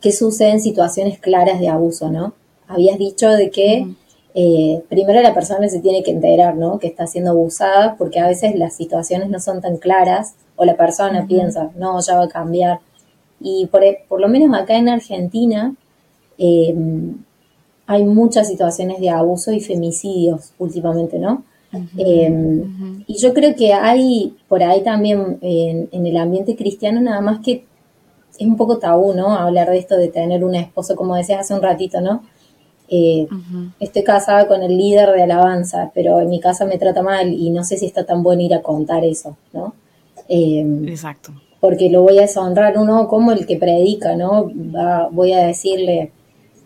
qué 0.00 0.10
sucede 0.10 0.50
en 0.50 0.60
situaciones 0.60 1.20
claras 1.20 1.60
de 1.60 1.68
abuso, 1.68 2.10
¿no? 2.10 2.34
Habías 2.66 2.98
dicho 2.98 3.30
de 3.30 3.50
que 3.50 3.86
eh, 4.34 4.82
primero 4.88 5.22
la 5.22 5.34
persona 5.34 5.68
se 5.68 5.78
tiene 5.78 6.02
que 6.02 6.10
enterar, 6.10 6.56
¿no? 6.56 6.80
Que 6.80 6.88
está 6.88 7.06
siendo 7.06 7.30
abusada, 7.30 7.94
porque 7.96 8.18
a 8.18 8.26
veces 8.26 8.56
las 8.56 8.74
situaciones 8.74 9.28
no 9.28 9.38
son 9.38 9.60
tan 9.60 9.76
claras 9.76 10.34
o 10.56 10.64
la 10.64 10.76
persona 10.76 11.26
piensa, 11.28 11.70
no, 11.76 12.00
ya 12.00 12.16
va 12.16 12.24
a 12.24 12.28
cambiar. 12.28 12.80
Y 13.46 13.66
por, 13.66 13.82
por 14.08 14.22
lo 14.22 14.28
menos 14.28 14.58
acá 14.58 14.78
en 14.78 14.88
Argentina 14.88 15.74
em, 16.38 17.14
hay 17.86 18.02
muchas 18.04 18.48
situaciones 18.48 18.98
de 19.00 19.10
abuso 19.10 19.52
y 19.52 19.60
femicidios 19.60 20.54
últimamente, 20.58 21.18
¿no? 21.18 21.44
Em, 21.98 23.04
y 23.06 23.18
yo 23.18 23.34
creo 23.34 23.54
que 23.54 23.74
hay 23.74 24.34
por 24.48 24.62
ahí 24.62 24.82
también 24.82 25.38
en, 25.42 26.06
el 26.06 26.16
ambiente 26.16 26.56
cristiano 26.56 27.00
nada 27.00 27.20
más 27.20 27.40
que 27.40 27.64
es 28.38 28.46
un 28.46 28.56
poco 28.56 28.78
tabú, 28.78 29.12
¿no? 29.12 29.36
Hablar 29.36 29.68
de 29.70 29.78
esto 29.78 29.96
de 29.96 30.08
tener 30.08 30.42
un 30.44 30.54
esposo, 30.54 30.96
como 30.96 31.16
decías 31.16 31.40
hace 31.40 31.52
un 31.52 31.62
ratito, 31.62 32.00
¿no? 32.00 32.22
Eh, 32.88 33.26
estoy 33.80 34.04
casada 34.04 34.46
con 34.46 34.62
el 34.62 34.76
líder 34.78 35.10
de 35.10 35.24
alabanza, 35.24 35.90
pero 35.94 36.20
en 36.20 36.30
mi 36.30 36.40
casa 36.40 36.64
me 36.64 36.78
trata 36.78 37.02
mal 37.02 37.32
y 37.32 37.50
no 37.50 37.64
sé 37.64 37.76
si 37.76 37.86
está 37.86 38.06
tan 38.06 38.22
bueno 38.22 38.40
ir 38.40 38.54
a 38.54 38.62
contar 38.62 39.04
eso, 39.04 39.36
¿no? 39.52 39.74
Exacto. 40.28 41.32
Porque 41.64 41.88
lo 41.88 42.02
voy 42.02 42.18
a 42.18 42.22
deshonrar 42.22 42.76
uno 42.76 43.08
como 43.08 43.32
el 43.32 43.46
que 43.46 43.56
predica, 43.56 44.16
¿no? 44.16 44.50
voy 45.12 45.32
a 45.32 45.46
decirle, 45.46 46.12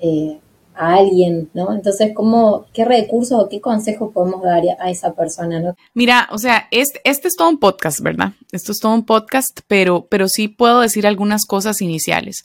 eh, 0.00 0.40
a 0.74 0.94
alguien, 0.94 1.50
¿no? 1.54 1.72
Entonces, 1.72 2.10
¿cómo, 2.14 2.66
¿qué 2.72 2.84
recursos 2.84 3.38
o 3.40 3.48
qué 3.48 3.60
consejos 3.60 4.12
podemos 4.12 4.42
dar 4.42 4.62
a 4.80 4.90
esa 4.90 5.12
persona. 5.14 5.74
Mira, 5.94 6.28
o 6.32 6.38
sea, 6.38 6.66
este, 6.72 7.00
este 7.04 7.28
es 7.28 7.36
todo 7.36 7.48
un 7.48 7.58
podcast, 7.58 8.00
¿verdad? 8.00 8.32
Esto 8.50 8.72
es 8.72 8.78
todo 8.78 8.92
un 8.92 9.04
podcast, 9.04 9.60
pero, 9.68 10.06
pero 10.08 10.28
sí 10.28 10.48
puedo 10.48 10.80
decir 10.80 11.06
algunas 11.06 11.46
cosas 11.46 11.80
iniciales. 11.80 12.44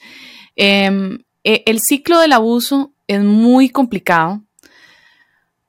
Em, 0.56 1.20
e, 1.44 1.63
el 1.66 1.80
ciclo 1.80 2.20
del 2.20 2.34
abuso 2.34 2.94
es 3.08 3.24
muy 3.24 3.70
complicado 3.70 4.44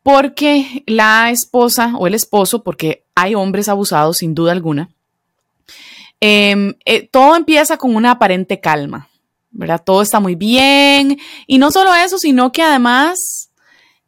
porque 0.03 0.85
la 0.87 1.31
esposa 1.31 1.95
o 1.97 2.07
el 2.07 2.15
esposo, 2.15 2.63
porque 2.63 3.07
hay 3.15 3.35
hombres 3.35 3.71
abusados 3.71 4.19
sin 4.19 4.35
duda 4.35 4.53
alguna, 4.53 4.91
em, 6.27 6.75
eh, 6.87 7.09
todo 7.09 7.37
empieza 7.37 7.77
con 7.77 7.95
una 7.95 8.13
aparente 8.13 8.59
calma, 8.59 9.11
¿verdad? 9.51 9.83
Todo 9.85 10.01
está 10.01 10.21
muy 10.21 10.35
bien. 10.35 11.19
Y 11.47 11.59
no 11.59 11.71
solo 11.71 11.95
eso, 11.95 12.19
sino 12.19 12.51
que 12.51 12.63
además 12.63 13.51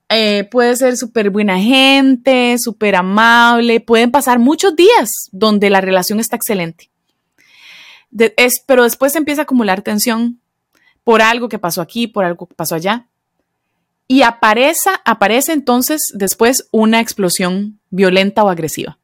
eh, 0.08 0.48
puede 0.50 0.76
ser 0.76 0.96
súper 0.96 1.30
buena 1.30 1.58
gente, 1.58 2.56
súper 2.58 2.96
amable. 2.96 3.80
Pueden 3.80 4.10
pasar 4.10 4.38
muchos 4.38 4.74
días 4.76 5.28
donde 5.32 5.68
la 5.68 5.80
relación 5.80 6.18
está 6.18 6.36
excelente. 6.36 6.90
es, 8.18 8.62
pero 8.66 8.84
después 8.84 9.12
se 9.12 9.18
empieza 9.18 9.42
a 9.42 9.44
acumular 9.44 9.82
tensión 9.82 10.40
por 11.04 11.20
algo 11.20 11.48
que 11.48 11.58
pasó 11.58 11.82
aquí, 11.82 12.06
por 12.06 12.24
algo 12.24 12.46
que 12.46 12.54
pasó 12.54 12.76
allá. 12.76 13.08
Y 14.08 14.22
aparece, 14.22 14.90
aparece 15.04 15.52
entonces 15.52 16.00
después 16.14 16.68
una 16.70 17.00
explosión 17.00 17.78
violenta 17.90 18.42
o 18.42 18.48
agresiva. 18.48 18.98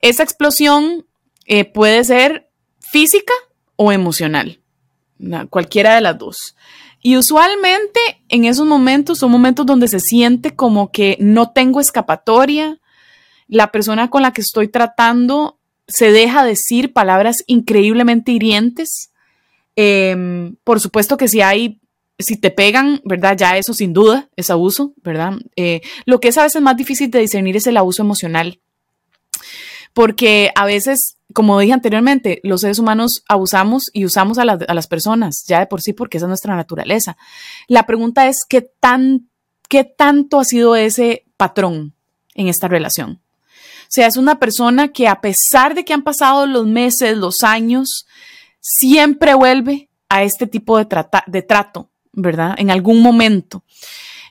Esa 0.00 0.22
explosión 0.22 1.07
eh, 1.48 1.64
puede 1.64 2.04
ser 2.04 2.48
física 2.78 3.32
o 3.74 3.90
emocional 3.90 4.60
cualquiera 5.50 5.94
de 5.94 6.00
las 6.00 6.18
dos. 6.18 6.56
Y 7.00 7.16
usualmente 7.16 8.00
en 8.28 8.44
esos 8.44 8.66
momentos 8.66 9.18
son 9.18 9.30
momentos 9.30 9.66
donde 9.66 9.88
se 9.88 10.00
siente 10.00 10.54
como 10.54 10.90
que 10.90 11.16
no 11.20 11.50
tengo 11.50 11.80
escapatoria, 11.80 12.78
la 13.46 13.72
persona 13.72 14.10
con 14.10 14.22
la 14.22 14.32
que 14.32 14.42
estoy 14.42 14.68
tratando 14.68 15.58
se 15.86 16.12
deja 16.12 16.44
decir 16.44 16.92
palabras 16.92 17.42
increíblemente 17.46 18.32
hirientes. 18.32 19.10
Em, 19.74 20.56
por 20.64 20.80
supuesto 20.80 21.16
que 21.16 21.28
si 21.28 21.40
hay, 21.40 21.80
si 22.18 22.36
te 22.36 22.50
pegan, 22.50 23.00
¿verdad? 23.04 23.36
Ya 23.36 23.56
eso 23.56 23.72
sin 23.72 23.92
duda 23.92 24.28
es 24.36 24.50
abuso, 24.50 24.92
¿verdad? 25.02 25.34
Eh, 25.56 25.80
lo 26.04 26.20
que 26.20 26.28
es 26.28 26.36
a 26.36 26.42
veces 26.42 26.60
más 26.60 26.76
difícil 26.76 27.10
de 27.10 27.20
discernir 27.20 27.56
es 27.56 27.66
el 27.66 27.76
abuso 27.76 28.02
emocional. 28.02 28.60
Porque 29.94 30.50
a 30.54 30.66
veces 30.66 31.17
como 31.34 31.58
dije 31.58 31.72
anteriormente, 31.72 32.40
los 32.42 32.62
seres 32.62 32.78
humanos 32.78 33.22
abusamos 33.28 33.90
y 33.92 34.04
usamos 34.04 34.38
a, 34.38 34.44
las 34.44 34.86
personas 34.86 35.44
ya 35.46 35.60
de 35.60 35.66
por 35.66 35.82
sí 35.82 35.92
porque 35.92 36.16
esa 36.16 36.26
es 36.26 36.28
nuestra 36.28 36.56
naturaleza. 36.56 37.16
La 37.66 37.84
pregunta 37.84 38.26
es, 38.28 38.38
¿qué, 38.48 38.62
tan, 38.62 39.28
¿qué 39.68 39.84
tanto 39.84 40.40
ha 40.40 40.44
sido 40.44 40.74
ese 40.76 41.24
patrón 41.36 41.94
en 42.34 42.48
esta 42.48 42.68
relación? 42.68 43.20
sea, 43.88 44.06
es 44.06 44.16
una 44.16 44.38
persona 44.38 44.88
que 44.88 45.08
a 45.08 45.20
pesar 45.20 45.74
de 45.74 45.84
que 45.84 45.92
han 45.92 46.02
pasado 46.02 46.46
los 46.46 46.66
meses, 46.66 47.16
los 47.16 47.42
años, 47.42 48.06
siempre 48.60 49.34
vuelve 49.34 49.88
a 50.08 50.22
este 50.22 50.46
tipo 50.46 50.78
de, 50.78 50.86
de 51.26 51.42
trato, 51.42 51.90
¿verdad? 52.12 52.54
En 52.58 52.70
algún 52.70 53.02
momento. 53.02 53.64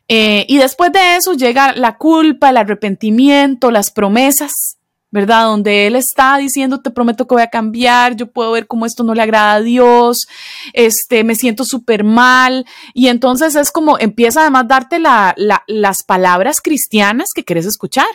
Eh, 0.08 0.46
y 0.48 0.58
después 0.58 0.92
de 0.94 1.18
eso 1.18 1.34
llega 1.34 1.74
la 1.74 1.98
culpa, 1.98 2.50
el 2.50 2.58
arrepentimiento, 2.58 3.72
las 3.72 3.92
promesas, 3.92 4.77
¿verdad? 5.12 5.46
Donde 5.46 5.88
Él 5.88 5.96
está 5.96 6.38
diciendo, 6.38 6.82
te 6.82 6.92
prometo 6.92 7.28
que 7.28 7.36
voy 7.36 7.44
a 7.44 7.50
cambiar, 7.50 8.16
yo 8.16 8.32
puedo 8.32 8.52
ver 8.52 8.68
cómo 8.68 8.86
esto 8.86 9.04
no 9.04 9.14
le 9.14 9.22
agrada 9.22 9.54
a 9.54 9.62
Dios, 9.62 10.28
este, 10.74 11.24
me 11.24 11.36
siento 11.36 11.64
súper 11.64 12.04
mal. 12.04 12.66
Y 12.94 13.08
entonces 13.08 13.56
es 13.56 13.72
como 13.72 13.98
empieza 14.00 14.42
además 14.42 14.64
a 14.64 14.68
darte 14.68 15.00
las 15.00 16.04
palabras 16.04 16.62
cristianas 16.62 17.30
que 17.36 17.44
quieres 17.44 17.66
escuchar 17.66 18.08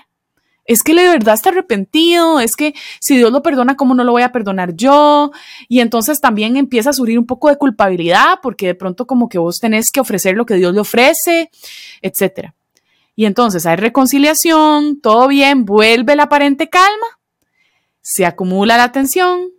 es 0.65 0.83
que 0.83 0.95
de 0.95 1.03
verdad 1.03 1.35
está 1.35 1.51
arrepentido, 1.51 2.41
es 2.41 2.57
que 2.57 2.75
si 3.01 3.17
Dios 3.17 3.33
lo 3.33 3.43
perdona, 3.43 3.77
¿cómo 3.77 3.95
no 3.95 4.05
lo 4.05 4.13
voy 4.13 4.23
a 4.23 4.33
perdonar 4.33 4.75
yo? 4.75 5.33
Y 5.69 5.81
entonces 5.81 6.21
también 6.21 6.57
empieza 6.57 6.91
a 6.91 6.93
subir 6.93 7.19
un 7.19 7.27
poco 7.27 7.49
de 7.49 7.57
culpabilidad 7.57 8.39
porque 8.43 8.67
de 8.67 8.75
pronto 8.75 9.07
como 9.07 9.29
que 9.29 9.39
vos 9.39 9.59
tenés 9.59 9.91
que 9.91 10.01
ofrecer 10.01 10.37
lo 10.37 10.47
que 10.47 10.55
Dios 10.55 10.73
le 10.73 10.81
ofrece, 10.81 11.51
etcétera. 12.01 12.55
Y 13.15 13.27
entonces 13.27 13.67
hay 13.67 13.77
reconciliación, 13.77 15.01
todo 15.01 15.29
bien, 15.29 15.65
vuelve 15.65 16.17
la 16.17 16.25
aparente 16.25 16.69
calma, 16.69 17.07
se 18.01 18.27
acumula 18.27 18.77
la 18.77 18.93
tensión, 18.93 19.51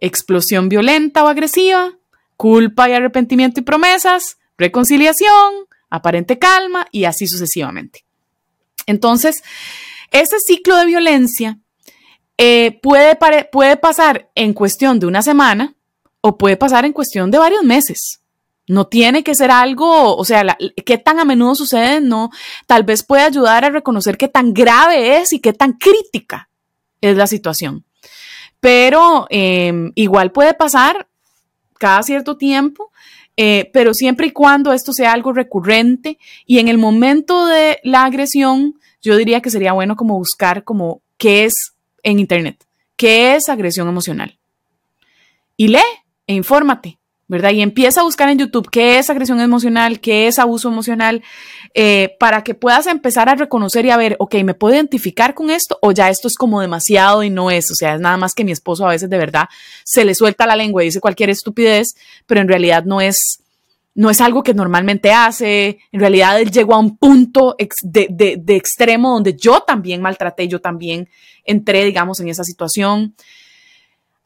explosión 0.00 0.68
violenta 0.68 1.22
o 1.24 1.28
agresiva, 1.28 1.98
culpa 2.36 2.88
y 2.88 2.92
arrepentimiento 2.92 3.60
y 3.60 3.62
promesas, 3.62 4.38
reconciliación, 4.56 5.66
aparente 5.90 6.38
calma 6.38 6.86
y 6.90 7.04
así 7.04 7.26
sucesivamente. 7.26 8.04
Entonces, 8.86 9.42
ese 10.10 10.38
ciclo 10.40 10.76
de 10.76 10.86
violencia 10.86 11.58
eh, 12.36 12.78
puede, 12.82 13.16
puede 13.50 13.76
pasar 13.76 14.30
en 14.34 14.52
cuestión 14.52 14.98
de 14.98 15.06
una 15.06 15.22
semana 15.22 15.74
o 16.20 16.36
puede 16.36 16.56
pasar 16.56 16.84
en 16.84 16.92
cuestión 16.92 17.30
de 17.30 17.38
varios 17.38 17.62
meses. 17.62 18.20
No 18.66 18.86
tiene 18.86 19.22
que 19.22 19.34
ser 19.34 19.50
algo, 19.50 20.16
o 20.16 20.24
sea, 20.24 20.56
qué 20.86 20.96
tan 20.98 21.18
a 21.18 21.24
menudo 21.24 21.54
sucede, 21.54 22.00
no, 22.00 22.30
tal 22.66 22.82
vez 22.82 23.02
puede 23.02 23.22
ayudar 23.22 23.64
a 23.64 23.70
reconocer 23.70 24.16
qué 24.16 24.28
tan 24.28 24.54
grave 24.54 25.18
es 25.18 25.32
y 25.34 25.40
qué 25.40 25.52
tan 25.52 25.74
crítica 25.74 26.48
es 27.00 27.16
la 27.16 27.26
situación. 27.26 27.84
Pero 28.60 29.26
em, 29.28 29.92
igual 29.94 30.32
puede 30.32 30.54
pasar 30.54 31.08
cada 31.78 32.02
cierto 32.02 32.38
tiempo, 32.38 32.90
eh, 33.36 33.68
pero 33.72 33.92
siempre 33.92 34.28
y 34.28 34.30
cuando 34.30 34.72
esto 34.72 34.92
sea 34.92 35.12
algo 35.12 35.32
recurrente 35.32 36.18
y 36.46 36.60
en 36.60 36.68
el 36.68 36.78
momento 36.78 37.46
de 37.46 37.80
la 37.82 38.04
agresión 38.04 38.78
yo 39.02 39.16
diría 39.16 39.42
que 39.42 39.50
sería 39.50 39.74
bueno 39.74 39.96
como 39.96 40.16
buscar 40.16 40.64
como 40.64 41.02
qué 41.18 41.44
es 41.44 41.74
en 42.02 42.18
Internet, 42.20 42.64
qué 42.96 43.34
es 43.34 43.48
agresión 43.48 43.88
emocional. 43.88 44.38
Y 45.56 45.68
lee 45.68 45.80
e 46.26 46.34
infórmate, 46.34 46.98
¿verdad? 47.26 47.50
Y 47.52 47.62
empieza 47.62 48.00
a 48.00 48.04
buscar 48.04 48.28
en 48.28 48.38
YouTube 48.38 48.68
qué 48.70 48.98
es 48.98 49.08
agresión 49.10 49.40
emocional, 49.40 50.00
qué 50.00 50.26
es 50.26 50.38
abuso 50.38 50.68
emocional, 50.68 51.22
eh, 51.72 52.16
para 52.20 52.44
que 52.44 52.54
puedas 52.54 52.86
empezar 52.86 53.28
a 53.28 53.34
reconocer 53.34 53.86
y 53.86 53.90
a 53.90 53.96
ver, 53.96 54.16
ok, 54.18 54.34
¿me 54.44 54.54
puedo 54.54 54.74
identificar 54.74 55.34
con 55.34 55.50
esto 55.50 55.78
o 55.80 55.92
ya 55.92 56.10
esto 56.10 56.28
es 56.28 56.36
como 56.36 56.60
demasiado 56.60 57.22
y 57.22 57.30
no 57.30 57.50
es? 57.50 57.70
O 57.70 57.74
sea, 57.74 57.94
es 57.94 58.00
nada 58.00 58.16
más 58.16 58.34
que 58.34 58.44
mi 58.44 58.52
esposo 58.52 58.86
a 58.86 58.90
veces 58.90 59.08
de 59.08 59.18
verdad 59.18 59.48
se 59.84 60.04
le 60.04 60.14
suelta 60.14 60.46
la 60.46 60.56
lengua 60.56 60.82
y 60.82 60.86
dice 60.86 61.00
cualquier 61.00 61.30
estupidez, 61.30 61.94
pero 62.26 62.40
en 62.40 62.48
realidad 62.48 62.84
no 62.84 63.00
es 63.00 63.40
no 63.94 64.10
es 64.10 64.20
algo 64.20 64.42
que 64.42 64.54
normalmente 64.54 65.12
hace. 65.12 65.78
En 65.92 66.00
realidad 66.00 66.40
él 66.40 66.50
llegó 66.50 66.74
a 66.74 66.78
un 66.78 66.96
punto 66.96 67.56
de, 67.82 68.42
extremo 68.48 69.12
donde 69.12 69.36
yo 69.36 69.60
también 69.60 70.02
maltraté, 70.02 70.48
yo 70.48 70.60
también 70.60 71.08
entré, 71.44 71.84
digamos, 71.84 72.20
en 72.20 72.28
esa 72.28 72.44
situación. 72.44 73.14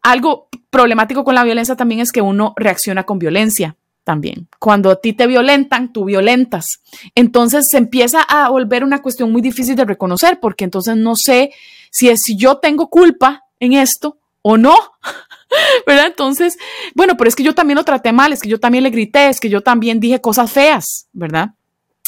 Algo 0.03 0.49
problemático 0.71 1.25
con 1.25 1.35
la 1.35 1.45
violencia 1.45 1.77
también 1.77 2.01
es 2.01 2.13
que 2.13 2.23
uno 2.23 2.55
reacciona 2.57 3.05
con 3.05 3.19
violencia 3.19 3.77
también. 4.05 4.49
Cuando 4.59 4.91
a 4.91 5.01
ti 5.01 5.13
te 5.13 5.27
violentan, 5.27 5.93
tú 5.93 6.05
violentas. 6.05 6.81
Entonces 7.15 7.67
se 7.71 7.79
empieza 7.79 8.23
a 8.23 8.49
volver 8.49 8.85
una 8.85 9.03
cuestión 9.03 9.31
muy 9.33 9.43
difícil 9.43 9.77
de 9.77 9.85
reconocer 9.85 10.41
porque 10.41 10.65
entonces 10.65 10.97
no 10.97 11.15
sé 11.15 11.51
si 11.91 12.09
es 12.09 12.23
si 12.23 12.37
yo 12.37 12.57
tengo 12.57 12.89
culpa 12.89 13.45
en 13.61 13.75
esto 13.75 14.19
o 14.43 14.57
no. 14.57 14.75
¿verdad? 15.87 16.07
Entonces, 16.07 16.57
bueno, 16.95 17.17
pero 17.17 17.29
es 17.29 17.37
que 17.37 17.43
yo 17.43 17.55
también 17.55 17.77
lo 17.77 17.85
traté 17.85 18.13
mal, 18.13 18.33
es 18.33 18.41
que 18.41 18.49
yo 18.49 18.61
también 18.61 18.85
le 18.85 18.91
grité, 18.91 19.29
es 19.29 19.41
que 19.41 19.49
yo 19.49 19.63
también 19.63 20.01
dije 20.01 20.21
cosas 20.21 20.51
feas, 20.51 21.09
¿verdad? 21.13 21.51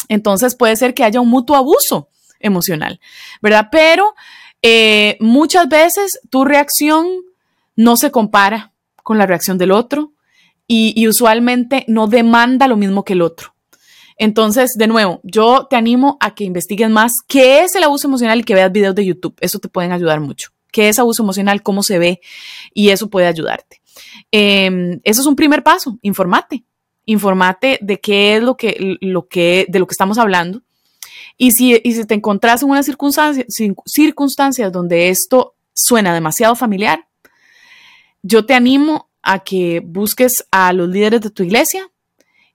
Entonces 0.09 0.55
puede 0.55 0.77
ser 0.77 0.95
que 0.95 1.05
haya 1.05 1.21
un 1.21 1.29
mutuo 1.29 1.57
abuso 1.57 2.09
emocional, 2.39 3.01
¿verdad? 3.41 3.69
Pero 3.71 4.15
eh, 4.63 5.17
muchas 5.21 5.69
veces 5.69 6.21
tu 6.31 6.45
reacción 6.45 7.07
no 7.81 7.97
se 7.97 8.11
compara 8.11 8.75
con 9.03 9.17
la 9.17 9.25
reacción 9.25 9.57
del 9.57 9.73
otro 9.73 10.13
y, 10.67 11.09
usualmente 11.09 11.85
no 11.89 12.07
demanda 12.07 12.69
lo 12.69 12.77
mismo 12.77 13.05
que 13.05 13.15
el 13.15 13.23
otro. 13.23 13.55
Entonces, 14.17 14.75
de 14.77 14.87
nuevo, 14.87 15.21
yo 15.25 15.67
te 15.69 15.77
animo 15.77 16.17
a 16.21 16.35
que 16.35 16.45
investigues 16.45 16.91
más 16.91 17.13
qué 17.27 17.65
es 17.65 17.75
el 17.75 17.83
abuso 17.83 18.07
emocional 18.07 18.39
y 18.39 18.45
que 18.45 18.55
veas 18.55 18.71
videos 18.71 18.95
de 18.95 19.07
YouTube. 19.07 19.35
Eso 19.41 19.59
te 19.59 19.69
pueden 19.69 19.93
ayudar 19.93 20.21
mucho 20.21 20.51
qué 20.71 20.89
es 20.89 20.99
abuso 20.99 21.23
emocional, 21.23 21.63
cómo 21.63 21.83
se 21.83 21.99
ve 21.99 22.21
y 22.73 22.91
eso 22.91 23.11
puede 23.11 23.27
ayudarte. 23.27 23.81
Em, 24.31 25.01
eso 25.03 25.23
es 25.23 25.27
un 25.27 25.35
primer 25.35 25.63
paso, 25.63 25.99
informate, 26.03 26.65
informate 27.07 27.79
de 27.81 27.99
qué 27.99 28.37
es 28.37 28.43
lo 28.43 28.57
que, 28.57 28.97
lo 29.01 29.27
que, 29.27 29.67
de 29.69 29.79
lo 29.79 29.87
que 29.87 29.95
estamos 29.95 30.19
hablando. 30.19 30.63
Y 31.37 31.53
si, 31.53 31.81
y 31.83 31.95
si 31.95 32.05
te 32.05 32.15
encontrás 32.15 32.63
en 32.63 32.71
unas 32.71 32.87
circunstancias, 32.87 33.47
circunstancias 33.87 34.71
donde 34.71 35.09
esto 35.09 35.57
suena 35.73 36.15
demasiado 36.15 36.55
familiar, 36.55 37.10
yo 38.23 38.47
te 38.47 38.55
animo 38.55 39.11
a 39.23 39.41
que 39.41 39.81
busques 39.85 40.47
a 40.51 40.73
los 40.73 40.89
líderes 40.89 41.21
de 41.21 41.31
tu 41.31 41.43
iglesia 41.43 41.91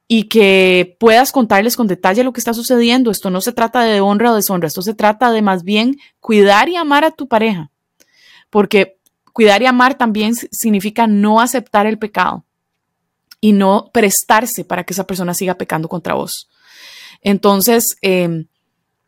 y 0.08 0.24
que 0.24 0.98
puedas 1.00 1.32
contarles 1.32 1.76
con 1.76 1.88
detalle 1.88 2.24
lo 2.24 2.34
que 2.34 2.40
está 2.40 2.54
sucediendo. 2.54 3.12
Esto 3.12 3.30
no 3.30 3.42
se 3.42 3.54
trata 3.54 3.82
de 3.84 4.02
honra 4.02 4.32
o 4.32 4.36
deshonra, 4.36 4.68
esto 4.68 4.82
se 4.82 4.94
trata 4.94 5.32
de 5.32 5.42
más 5.42 5.64
bien 5.64 5.98
cuidar 6.20 6.70
y 6.70 6.76
amar 6.76 7.04
a 7.06 7.12
tu 7.12 7.28
pareja 7.28 7.72
porque 8.56 9.00
cuidar 9.34 9.62
y 9.62 9.66
amar 9.66 9.98
también 9.98 10.34
significa 10.34 11.08
no 11.08 11.42
aceptar 11.42 11.86
el 11.88 12.00
pecado 12.00 12.46
y 13.42 13.52
no 13.52 13.90
prestarse 13.94 14.64
para 14.64 14.86
que 14.86 14.94
esa 14.94 15.06
persona 15.06 15.34
siga 15.34 15.56
pecando 15.56 15.90
contra 15.90 16.14
vos. 16.14 16.50
Entonces, 17.20 17.98
eh, 18.02 18.46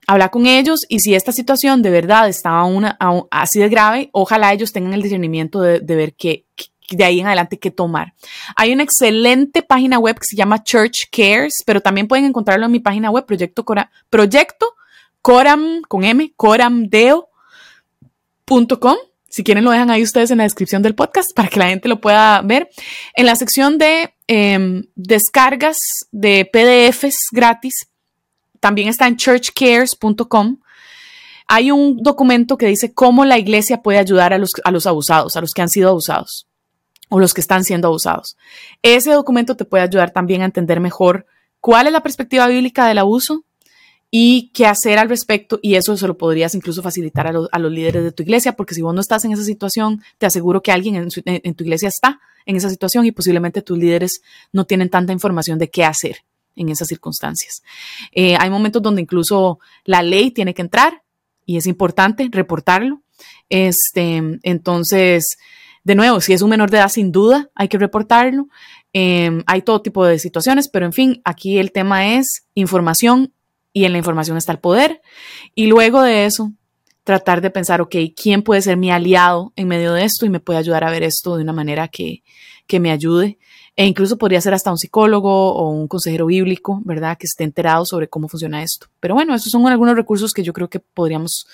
habla 0.07 0.29
con 0.29 0.47
ellos 0.47 0.85
y 0.87 1.01
si 1.01 1.13
esta 1.13 1.31
situación 1.31 1.81
de 1.81 1.89
verdad 1.91 2.27
está 2.29 2.63
una, 2.63 2.97
así 3.29 3.59
de 3.59 3.69
grave, 3.69 4.09
ojalá 4.13 4.53
ellos 4.53 4.71
tengan 4.71 4.93
el 4.93 5.01
discernimiento 5.01 5.61
de, 5.61 5.79
ver 5.79 6.15
qué, 6.15 6.45
de 6.89 7.03
ahí 7.03 7.19
en 7.19 7.27
adelante 7.27 7.59
qué 7.59 7.69
tomar. 7.71 8.13
Hay 8.55 8.73
una 8.73 8.83
excelente 8.83 9.61
página 9.61 9.99
web 9.99 10.17
que 10.17 10.25
se 10.25 10.35
llama 10.35 10.63
Church 10.63 11.09
Cares, 11.11 11.61
pero 11.65 11.81
también 11.81 12.07
pueden 12.07 12.25
encontrarlo 12.25 12.65
en 12.65 12.71
mi 12.71 12.79
página 12.79 13.11
web, 13.11 13.25
Proyecto, 13.25 13.65
Cora, 13.65 13.91
Proyecto 14.09 14.73
Coram, 15.21 15.81
con 15.87 16.05
M, 16.05 16.33
coramdeo.com 16.35 17.27
si 19.29 19.43
quieren, 19.43 19.65
lo 19.65 19.71
dejan 19.71 19.91
ahí 19.91 20.01
ustedes 20.01 20.31
en 20.31 20.39
la 20.39 20.45
descripción 20.45 20.81
del 20.81 20.95
podcast 20.95 21.31
para 21.35 21.47
que 21.49 21.59
la 21.59 21.67
gente 21.67 21.89
lo 21.89 22.01
pueda 22.01 22.41
ver. 22.41 22.69
En 23.13 23.25
la 23.25 23.35
sección 23.35 23.77
de 23.77 24.13
em, 24.25 24.85
descargas 24.95 25.77
de 26.11 26.49
PDFs 26.51 27.27
gratis, 27.31 27.87
también 28.67 28.89
está 28.89 29.07
en 29.07 29.15
churchcares.com. 29.15 30.57
Hay 31.47 31.71
un 31.71 32.03
documento 32.03 32.57
que 32.57 32.65
dice 32.65 32.93
cómo 32.93 33.23
la 33.23 33.37
iglesia 33.37 33.81
puede 33.81 33.97
ayudar 33.97 34.33
a 34.33 34.37
los, 34.37 34.51
a 34.65 34.71
los 34.71 34.85
abusados, 34.85 35.37
a 35.37 35.41
los 35.41 35.51
que 35.51 35.61
han 35.61 35.69
sido 35.69 35.87
abusados 35.87 36.47
o 37.07 37.21
los 37.21 37.33
que 37.33 37.39
están 37.39 37.63
siendo 37.63 37.87
abusados. 37.87 38.35
Ese 38.81 39.11
documento 39.11 39.55
te 39.55 39.63
puede 39.63 39.85
ayudar 39.85 40.11
también 40.11 40.41
a 40.41 40.45
entender 40.45 40.81
mejor 40.81 41.25
cuál 41.61 41.87
es 41.87 41.93
la 41.93 42.03
perspectiva 42.03 42.45
bíblica 42.47 42.85
del 42.89 42.97
abuso, 42.97 43.45
y 44.09 44.51
qué 44.53 44.65
hacer 44.65 44.99
al 44.99 45.09
respecto 45.09 45.59
y 45.61 45.75
eso 45.75 45.97
se 45.97 46.07
lo 46.07 46.17
podrías 46.17 46.55
incluso 46.55 46.81
facilitar 46.81 47.27
a, 47.27 47.59
los 47.59 47.71
líderes 47.71 48.03
de 48.03 48.13
tu 48.13 48.23
iglesia, 48.23 48.53
porque 48.53 48.73
si 48.73 48.81
vos 48.81 48.93
no 48.93 49.01
estás 49.01 49.25
en 49.25 49.33
esa 49.33 49.43
situación, 49.43 50.01
te 50.17 50.25
aseguro 50.25 50.61
que 50.61 50.71
alguien 50.71 50.95
en, 50.95 51.55
tu 51.55 51.63
iglesia 51.63 51.89
está 51.89 52.21
en 52.45 52.55
esa 52.55 52.69
situación 52.69 53.05
y 53.05 53.11
posiblemente 53.11 53.61
tus 53.61 53.77
líderes 53.77 54.21
no 54.53 54.65
tienen 54.65 54.89
tanta 54.89 55.11
información 55.11 55.59
de 55.59 55.69
qué 55.69 55.83
hacer 55.83 56.23
en 56.57 56.69
esas 56.69 56.89
circunstancias. 56.89 57.61
Eh, 58.11 58.35
hay 58.37 58.49
momentos 58.49 58.81
donde 58.81 59.01
incluso 59.01 59.59
la 59.85 60.03
ley 60.03 60.31
tiene 60.31 60.53
que 60.53 60.61
entrar 60.61 61.03
y 61.45 61.55
es 61.57 61.67
importante 61.67 62.27
reportarlo. 62.31 63.01
Este, 63.49 64.21
entonces, 64.43 65.37
de 65.83 65.95
nuevo, 65.95 66.19
si 66.19 66.33
es 66.33 66.41
un 66.41 66.49
menor 66.49 66.69
de 66.69 66.79
edad, 66.79 66.89
sin 66.89 67.11
duda 67.13 67.49
hay 67.55 67.69
que 67.69 67.77
reportarlo. 67.77 68.49
Eh, 68.93 69.43
hay 69.45 69.61
todo 69.61 69.81
tipo 69.81 70.05
de 70.05 70.19
situaciones, 70.19 70.67
pero 70.67 70.85
en 70.85 70.93
fin, 70.93 71.21
aquí 71.23 71.57
el 71.57 71.71
tema 71.71 72.15
es 72.15 72.45
información 72.55 73.33
y 73.71 73.85
en 73.85 73.91
la 73.91 73.99
información 73.99 74.37
está 74.37 74.51
el 74.51 74.59
poder. 74.59 75.01
Y 75.55 75.67
luego 75.67 76.01
de 76.01 76.25
eso, 76.25 76.51
tratar 77.03 77.39
de 77.39 77.51
pensar, 77.51 77.79
ok, 77.79 77.95
¿quién 78.21 78.41
puede 78.41 78.61
ser 78.61 78.75
mi 78.75 78.91
aliado 78.91 79.53
en 79.55 79.69
medio 79.69 79.93
de 79.93 80.03
esto 80.03 80.25
y 80.25 80.29
me 80.29 80.39
puede 80.39 80.59
ayudar 80.59 80.83
a 80.83 80.91
ver 80.91 81.03
esto 81.03 81.37
de 81.37 81.43
una 81.43 81.53
manera 81.53 81.87
que, 81.87 82.23
que 82.67 82.79
me 82.79 82.91
ayude? 82.91 83.37
E 83.77 83.85
incluso 83.85 84.17
podría 84.17 84.41
ser 84.41 84.55
hasta 84.55 84.71
un 84.71 84.77
psicólogo 84.77 85.53
o 85.53 85.69
un 85.69 85.87
consejero 85.87 86.25
bíblico, 86.25 86.81
¿verdad? 86.83 87.15
Que 87.17 87.27
esté 87.27 87.43
enterado 87.43 87.85
sobre 87.85 88.09
cómo 88.09 88.27
funciona 88.27 88.63
esto. 88.63 88.87
Pero 88.99 89.13
bueno, 89.13 89.35
esos 89.35 89.51
son 89.51 89.67
algunos 89.67 89.95
recursos 89.95 90.33
que 90.33 90.43
yo 90.43 90.51
creo 90.51 90.67
que 90.67 90.79
podríamos 90.79 91.45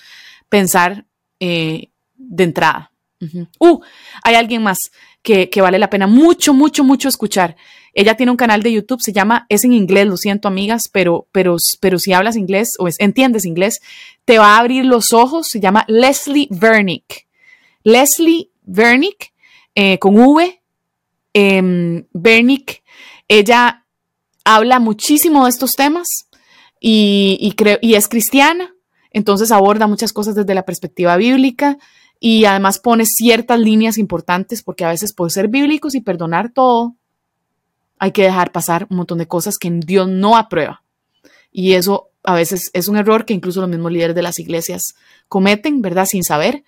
pensar 0.48 1.06
eh, 1.42 1.90
de 2.16 2.44
entrada. 2.46 2.92
Uh, 3.60 3.80
hay 4.24 4.36
alguien 4.36 4.64
más 4.64 4.78
que, 5.22 5.50
vale 5.62 5.80
la 5.80 5.90
pena 5.90 6.08
mucho, 6.08 6.54
mucho, 6.54 6.84
mucho 6.84 7.10
escuchar. 7.10 7.56
Ella 7.94 8.16
tiene 8.16 8.32
un 8.32 8.38
canal 8.38 8.64
de 8.64 8.74
YouTube, 8.74 9.02
se 9.02 9.14
llama, 9.14 9.46
es 9.50 9.64
en 9.64 9.74
inglés, 9.74 10.08
lo 10.08 10.18
siento 10.18 10.48
amigas, 10.48 10.84
pero, 10.92 11.28
pero, 11.32 11.58
pero 11.80 12.00
si 12.00 12.12
hablas 12.12 12.36
inglés 12.36 12.72
o 12.80 12.88
entiendes 13.00 13.46
inglés, 13.46 13.80
te 14.26 14.40
va 14.40 14.56
a 14.56 14.60
abrir 14.60 14.86
los 14.86 15.14
ojos, 15.14 15.48
se 15.50 15.60
llama 15.60 15.86
Leslie 15.88 16.48
Vernick. 16.50 17.28
Leslie 17.84 18.50
Vernick, 18.64 19.34
eh, 19.76 20.00
con 20.00 20.18
V, 20.18 20.63
eh, 21.34 22.06
Vernick, 22.14 22.84
ella 23.28 23.86
habla 24.46 24.80
muchísimo 24.80 25.44
de 25.46 25.50
estos 25.50 25.74
temas 25.74 26.08
y 26.80 27.56
es 27.82 28.08
cristiana, 28.10 28.74
entonces 29.12 29.52
aborda 29.52 29.88
muchas 29.88 30.12
cosas 30.12 30.36
desde 30.36 30.54
la 30.54 30.66
perspectiva 30.66 31.16
bíblica 31.16 31.78
y 32.20 32.46
además 32.46 32.80
pone 32.80 33.06
ciertas 33.06 33.60
líneas 33.60 33.98
importantes 33.98 34.64
porque 34.64 34.86
a 34.86 34.90
veces 34.90 35.12
por 35.12 35.30
ser 35.30 35.50
bíblicos 35.50 35.94
y 35.94 36.00
perdonar 36.00 36.54
todo, 36.54 36.96
hay 38.00 38.14
que 38.14 38.24
dejar 38.24 38.54
pasar 38.54 38.88
un 38.90 38.96
montón 38.96 39.18
de 39.18 39.28
cosas 39.28 39.58
que 39.58 39.70
Dios 39.70 40.08
no 40.08 40.38
aprueba. 40.38 40.84
Y 41.52 41.74
eso 41.74 42.12
a 42.24 42.34
veces 42.34 42.72
es 42.74 42.88
un 42.88 42.96
error 42.96 43.26
que 43.26 43.34
incluso 43.34 43.60
los 43.60 43.70
mismos 43.70 43.92
líderes 43.92 44.16
de 44.16 44.22
las 44.22 44.40
iglesias 44.40 44.96
cometen, 45.28 45.82
¿verdad? 45.82 46.06
Sin 46.06 46.24
saber. 46.24 46.64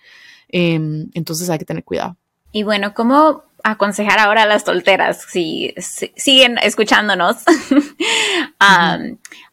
Em, 0.48 1.08
entonces 1.14 1.48
hay 1.48 1.58
que 1.58 1.64
tener 1.64 1.84
cuidado. 1.84 2.18
Y 2.52 2.62
bueno, 2.62 2.92
¿cómo 2.92 3.42
aconsejar 3.70 4.18
ahora 4.18 4.42
a 4.42 4.46
las 4.46 4.62
solteras 4.62 5.22
si, 5.28 5.74
siguen 6.16 6.58
escuchándonos? 6.58 7.36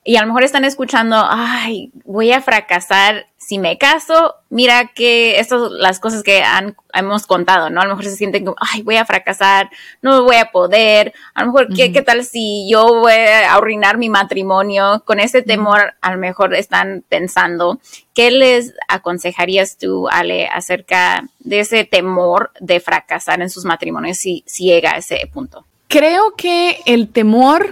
y 0.03 0.15
a 0.15 0.21
lo 0.21 0.27
mejor 0.27 0.43
están 0.43 0.65
escuchando, 0.65 1.23
ay, 1.27 1.91
voy 2.05 2.31
a 2.31 2.41
fracasar 2.41 3.27
si 3.45 3.57
me 3.57 3.77
caso, 3.77 4.35
mira 4.49 4.91
que 4.93 5.39
estas 5.39 5.59
son 5.59 5.77
las 5.77 5.99
cosas 5.99 6.23
que 6.23 6.43
han, 6.43 6.75
hemos 6.93 7.27
contado, 7.27 7.69
¿no? 7.69 7.81
A 7.81 7.85
lo 7.85 7.91
mejor 7.91 8.05
se 8.05 8.15
sienten 8.15 8.45
como, 8.45 8.55
ay, 8.59 8.81
voy 8.83 8.95
a 8.95 9.05
fracasar, 9.05 9.69
no 10.01 10.23
voy 10.23 10.37
a 10.37 10.51
poder, 10.51 11.13
a 11.33 11.41
lo 11.41 11.51
mejor, 11.51 11.73
¿qué, 11.73 11.91
¿qué, 11.91 12.01
tal 12.01 12.23
si 12.23 12.67
yo 12.69 12.85
voy 12.99 13.13
a 13.13 13.53
arruinar 13.53 13.97
mi 13.97 14.09
matrimonio? 14.09 15.03
Con 15.05 15.19
ese 15.19 15.41
temor, 15.41 15.93
a 16.01 16.11
lo 16.11 16.17
mejor 16.17 16.55
están 16.55 17.03
pensando, 17.09 17.79
¿qué 18.13 18.31
les 18.31 18.73
aconsejarías 18.87 19.77
tú, 19.77 20.07
Ale, 20.07 20.47
acerca 20.47 21.23
de 21.39 21.59
ese 21.59 21.83
temor 21.83 22.51
de 22.59 22.79
fracasar 22.79 23.41
en 23.41 23.49
sus 23.49 23.65
matrimonios 23.65 24.17
si, 24.17 24.43
si 24.45 24.65
llega 24.65 24.93
a 24.93 24.97
ese 24.97 25.29
punto? 25.31 25.65
Creo 25.89 26.35
que 26.35 26.79
el 26.85 27.09
temor 27.09 27.71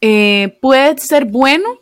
eh, 0.00 0.58
puede 0.60 0.98
ser 0.98 1.24
bueno 1.24 1.80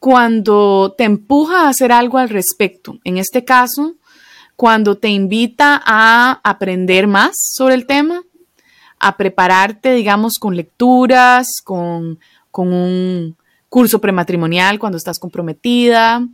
cuando 0.00 0.94
te 0.96 1.04
empuja 1.04 1.66
a 1.66 1.68
hacer 1.68 1.92
algo 1.92 2.18
al 2.18 2.30
respecto. 2.30 2.98
En 3.04 3.18
este 3.18 3.44
caso, 3.44 3.96
cuando 4.56 4.96
te 4.96 5.08
invita 5.08 5.80
a 5.84 6.40
aprender 6.42 7.06
más 7.06 7.36
sobre 7.54 7.74
el 7.74 7.86
tema, 7.86 8.22
a 8.98 9.16
prepararte, 9.16 9.92
digamos, 9.92 10.38
con 10.38 10.56
lecturas, 10.56 11.60
con, 11.62 12.18
un 12.52 13.36
curso 13.68 14.00
prematrimonial 14.00 14.78
cuando 14.78 14.98
estás 14.98 15.18
comprometida, 15.18 16.26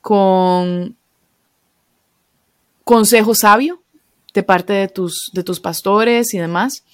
con 0.00 0.94
consejo 2.84 3.34
sabio 3.34 3.82
de 4.32 4.42
parte 4.42 4.72
de 4.74 4.88
tus, 4.88 5.30
de 5.32 5.42
tus 5.42 5.58
pastores 5.58 6.32
y 6.34 6.38
demás. 6.38 6.84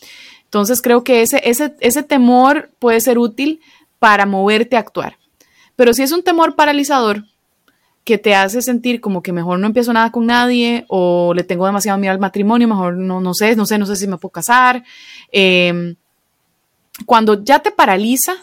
Entonces 0.44 0.80
creo 0.82 1.04
que 1.04 1.22
ese, 1.22 1.40
ese, 1.44 1.74
ese 1.80 2.02
temor 2.02 2.70
puede 2.78 3.00
ser 3.00 3.18
útil 3.18 3.60
para 3.98 4.24
moverte 4.24 4.76
a 4.76 4.80
actuar. 4.80 5.16
Pero 5.76 5.94
si 5.94 6.02
es 6.02 6.12
un 6.12 6.22
temor 6.22 6.54
paralizador 6.54 7.24
que 8.04 8.18
te 8.18 8.34
hace 8.34 8.62
sentir 8.62 9.00
como 9.00 9.22
que 9.22 9.32
mejor 9.32 9.58
no 9.58 9.66
empiezo 9.66 9.92
nada 9.92 10.10
con 10.10 10.26
nadie 10.26 10.84
o 10.88 11.32
le 11.34 11.44
tengo 11.44 11.66
demasiado 11.66 11.98
miedo 11.98 12.12
al 12.12 12.18
matrimonio, 12.18 12.66
mejor 12.66 12.96
no, 12.96 13.20
no 13.20 13.34
sé, 13.34 13.54
no 13.54 13.64
sé, 13.64 13.78
no 13.78 13.86
sé 13.86 13.96
si 13.96 14.06
me 14.06 14.18
puedo 14.18 14.32
casar. 14.32 14.82
Em, 15.30 15.94
cuando 17.06 17.42
ya 17.42 17.60
te 17.60 17.70
paraliza, 17.70 18.34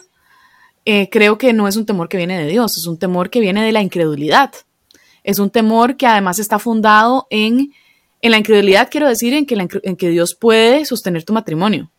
eh, 0.84 1.08
creo 1.10 1.36
que 1.36 1.52
no 1.52 1.68
es 1.68 1.76
un 1.76 1.86
temor 1.86 2.08
que 2.08 2.16
viene 2.16 2.38
de 2.38 2.46
Dios, 2.46 2.76
es 2.76 2.86
un 2.86 2.98
temor 2.98 3.28
que 3.28 3.40
viene 3.40 3.62
de 3.62 3.72
la 3.72 3.82
incredulidad. 3.82 4.52
Es 5.22 5.38
un 5.38 5.50
temor 5.50 5.96
que 5.96 6.06
además 6.06 6.38
está 6.38 6.58
fundado 6.58 7.26
en, 7.28 7.72
en 8.22 8.30
la 8.30 8.38
incredulidad, 8.38 8.88
quiero 8.90 9.06
decir, 9.06 9.34
en 9.34 9.44
que, 9.44 9.68
en 9.82 9.96
que 9.96 10.08
Dios 10.08 10.34
puede 10.34 10.86
sostener 10.86 11.24
tu 11.24 11.34
matrimonio, 11.34 11.90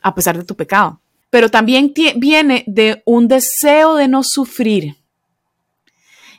a 0.00 0.14
pesar 0.14 0.38
de 0.38 0.44
tu 0.44 0.56
pecado 0.56 0.99
pero 1.30 1.48
también 1.48 1.94
viene 2.16 2.64
de 2.66 3.02
un 3.06 3.28
deseo 3.28 3.94
de 3.94 4.08
no 4.08 4.22
sufrir 4.24 4.96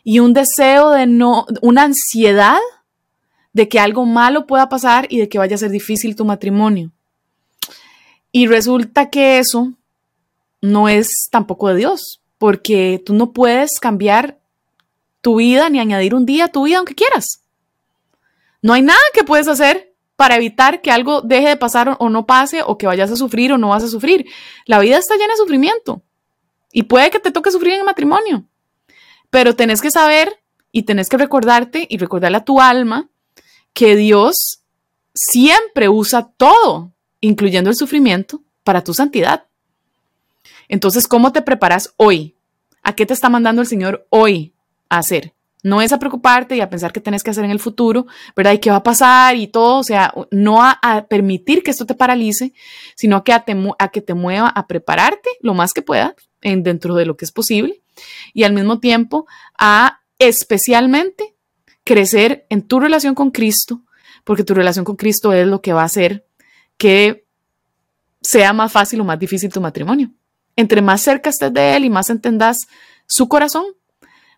y 0.03 0.19
un 0.19 0.33
deseo 0.33 0.91
de 0.91 1.07
no, 1.07 1.45
una 1.61 1.83
ansiedad 1.83 2.59
de 3.53 3.69
que 3.69 3.79
algo 3.79 4.05
malo 4.05 4.47
pueda 4.47 4.69
pasar 4.69 5.07
y 5.09 5.19
de 5.19 5.29
que 5.29 5.37
vaya 5.37 5.55
a 5.55 5.59
ser 5.59 5.71
difícil 5.71 6.15
tu 6.15 6.25
matrimonio. 6.25 6.91
Y 8.31 8.47
resulta 8.47 9.09
que 9.09 9.39
eso 9.39 9.73
no 10.61 10.87
es 10.87 11.27
tampoco 11.31 11.69
de 11.69 11.75
Dios, 11.75 12.21
porque 12.37 13.01
tú 13.05 13.13
no 13.13 13.33
puedes 13.33 13.79
cambiar 13.79 14.39
tu 15.21 15.35
vida 15.37 15.69
ni 15.69 15.79
añadir 15.79 16.15
un 16.15 16.25
día 16.25 16.45
a 16.45 16.51
tu 16.51 16.63
vida 16.63 16.77
aunque 16.77 16.95
quieras. 16.95 17.43
No 18.61 18.73
hay 18.73 18.81
nada 18.81 18.99
que 19.13 19.23
puedes 19.23 19.47
hacer 19.47 19.90
para 20.21 20.35
evitar 20.35 20.83
que 20.83 20.91
algo 20.91 21.23
deje 21.23 21.49
de 21.49 21.57
pasar 21.57 21.97
o 21.97 22.07
no 22.07 22.27
pase 22.27 22.61
o 22.63 22.77
que 22.77 22.85
vayas 22.85 23.09
a 23.09 23.15
sufrir 23.15 23.53
o 23.53 23.57
no 23.57 23.69
vas 23.69 23.81
a 23.81 23.87
sufrir. 23.87 24.27
La 24.67 24.77
vida 24.77 24.99
está 24.99 25.15
llena 25.15 25.33
de 25.33 25.37
sufrimiento 25.37 26.03
y 26.71 26.83
puede 26.83 27.09
que 27.09 27.17
te 27.17 27.31
toque 27.31 27.49
sufrir 27.49 27.73
en 27.73 27.79
el 27.79 27.87
matrimonio, 27.87 28.45
pero 29.31 29.55
tenés 29.55 29.81
que 29.81 29.89
saber 29.89 30.39
y 30.71 30.83
tenés 30.83 31.09
que 31.09 31.17
recordarte 31.17 31.87
y 31.89 31.97
recordarle 31.97 32.37
a 32.37 32.45
tu 32.45 32.61
alma 32.61 33.09
que 33.73 33.95
Dios 33.95 34.61
siempre 35.15 35.89
usa 35.89 36.29
todo, 36.37 36.91
incluyendo 37.19 37.71
el 37.71 37.75
sufrimiento, 37.75 38.43
para 38.63 38.83
tu 38.83 38.93
santidad. 38.93 39.47
Entonces, 40.67 41.07
¿cómo 41.07 41.31
te 41.31 41.41
preparas 41.41 41.95
hoy? 41.97 42.35
¿A 42.83 42.93
qué 42.93 43.07
te 43.07 43.15
está 43.15 43.27
mandando 43.29 43.63
el 43.63 43.67
Señor 43.67 44.05
hoy 44.11 44.53
a 44.87 44.99
hacer? 44.99 45.33
No 45.63 45.81
es 45.81 45.91
a 45.91 45.99
preocuparte 45.99 46.55
y 46.55 46.61
a 46.61 46.69
pensar 46.69 46.91
qué 46.91 46.99
tenés 46.99 47.23
que 47.23 47.31
hacer 47.31 47.45
en 47.45 47.51
el 47.51 47.59
futuro, 47.59 48.07
¿verdad? 48.35 48.53
Y 48.53 48.59
qué 48.59 48.71
va 48.71 48.77
a 48.77 48.83
pasar 48.83 49.35
y 49.35 49.47
todo, 49.47 49.79
o 49.79 49.83
sea, 49.83 50.13
no 50.31 50.61
a, 50.63 51.05
permitir 51.09 51.63
que 51.63 51.71
esto 51.71 51.85
te 51.85 51.95
paralice, 51.95 52.53
sino 52.95 53.23
que 53.23 53.33
a, 53.33 53.45
a, 53.79 53.87
que 53.89 54.01
te 54.01 54.13
mueva 54.13 54.49
a 54.49 54.67
prepararte 54.67 55.29
lo 55.41 55.53
más 55.53 55.73
que 55.73 55.81
pueda 55.81 56.15
en, 56.41 56.63
dentro 56.63 56.95
de 56.95 57.05
lo 57.05 57.17
que 57.17 57.25
es 57.25 57.31
posible 57.31 57.81
y 58.33 58.43
al 58.43 58.53
mismo 58.53 58.79
tiempo 58.79 59.27
a 59.57 60.01
especialmente 60.19 61.35
crecer 61.83 62.45
en 62.49 62.67
tu 62.67 62.79
relación 62.79 63.15
con 63.15 63.31
Cristo, 63.31 63.81
porque 64.23 64.43
tu 64.43 64.53
relación 64.53 64.85
con 64.85 64.95
Cristo 64.95 65.33
es 65.33 65.47
lo 65.47 65.61
que 65.61 65.73
va 65.73 65.81
a 65.81 65.85
hacer 65.85 66.25
que 66.77 67.25
sea 68.21 68.53
más 68.53 68.71
fácil 68.71 69.01
o 69.01 69.03
más 69.03 69.19
difícil 69.19 69.51
tu 69.51 69.61
matrimonio. 69.61 70.11
Entre 70.55 70.81
más 70.81 71.01
cerca 71.01 71.29
estés 71.29 71.53
de 71.53 71.75
Él 71.75 71.85
y 71.85 71.89
más 71.89 72.09
entendas 72.09 72.67
su 73.07 73.27
corazón, 73.27 73.65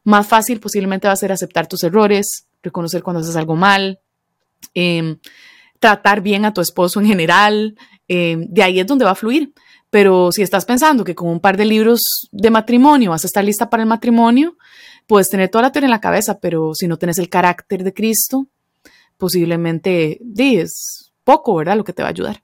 más 0.03 0.27
fácil 0.27 0.59
posiblemente 0.59 1.07
va 1.07 1.13
a 1.13 1.17
ser 1.17 1.31
aceptar 1.31 1.67
tus 1.67 1.83
errores, 1.83 2.47
reconocer 2.61 3.03
cuando 3.03 3.21
haces 3.21 3.35
algo 3.35 3.55
mal, 3.55 3.99
em, 4.73 5.17
tratar 5.79 6.21
bien 6.21 6.45
a 6.45 6.53
tu 6.53 6.61
esposo 6.61 6.99
en 6.99 7.07
general. 7.07 7.75
Em, 8.07 8.47
de 8.49 8.63
ahí 8.63 8.79
es 8.79 8.87
donde 8.87 9.05
va 9.05 9.11
a 9.11 9.15
fluir. 9.15 9.53
Pero 9.89 10.31
si 10.31 10.41
estás 10.41 10.65
pensando 10.65 11.03
que 11.03 11.15
con 11.15 11.29
un 11.29 11.39
par 11.39 11.55
de 11.55 11.65
libros 11.65 12.27
de 12.31 12.49
matrimonio 12.49 13.11
vas 13.11 13.23
a 13.23 13.27
estar 13.27 13.43
lista 13.43 13.69
para 13.69 13.83
el 13.83 13.89
matrimonio, 13.89 14.57
puedes 15.07 15.29
tener 15.29 15.49
toda 15.49 15.63
la 15.63 15.71
teoría 15.71 15.87
en 15.87 15.91
la 15.91 16.01
cabeza, 16.01 16.39
pero 16.39 16.73
si 16.73 16.87
no 16.87 16.97
tienes 16.97 17.19
el 17.19 17.29
carácter 17.29 17.83
de 17.83 17.93
Cristo, 17.93 18.47
posiblemente 19.17 20.19
es 20.37 21.11
poco, 21.23 21.55
¿verdad? 21.55 21.77
Lo 21.77 21.83
que 21.83 21.93
te 21.93 22.01
va 22.01 22.09
a 22.09 22.11
ayudar. 22.11 22.42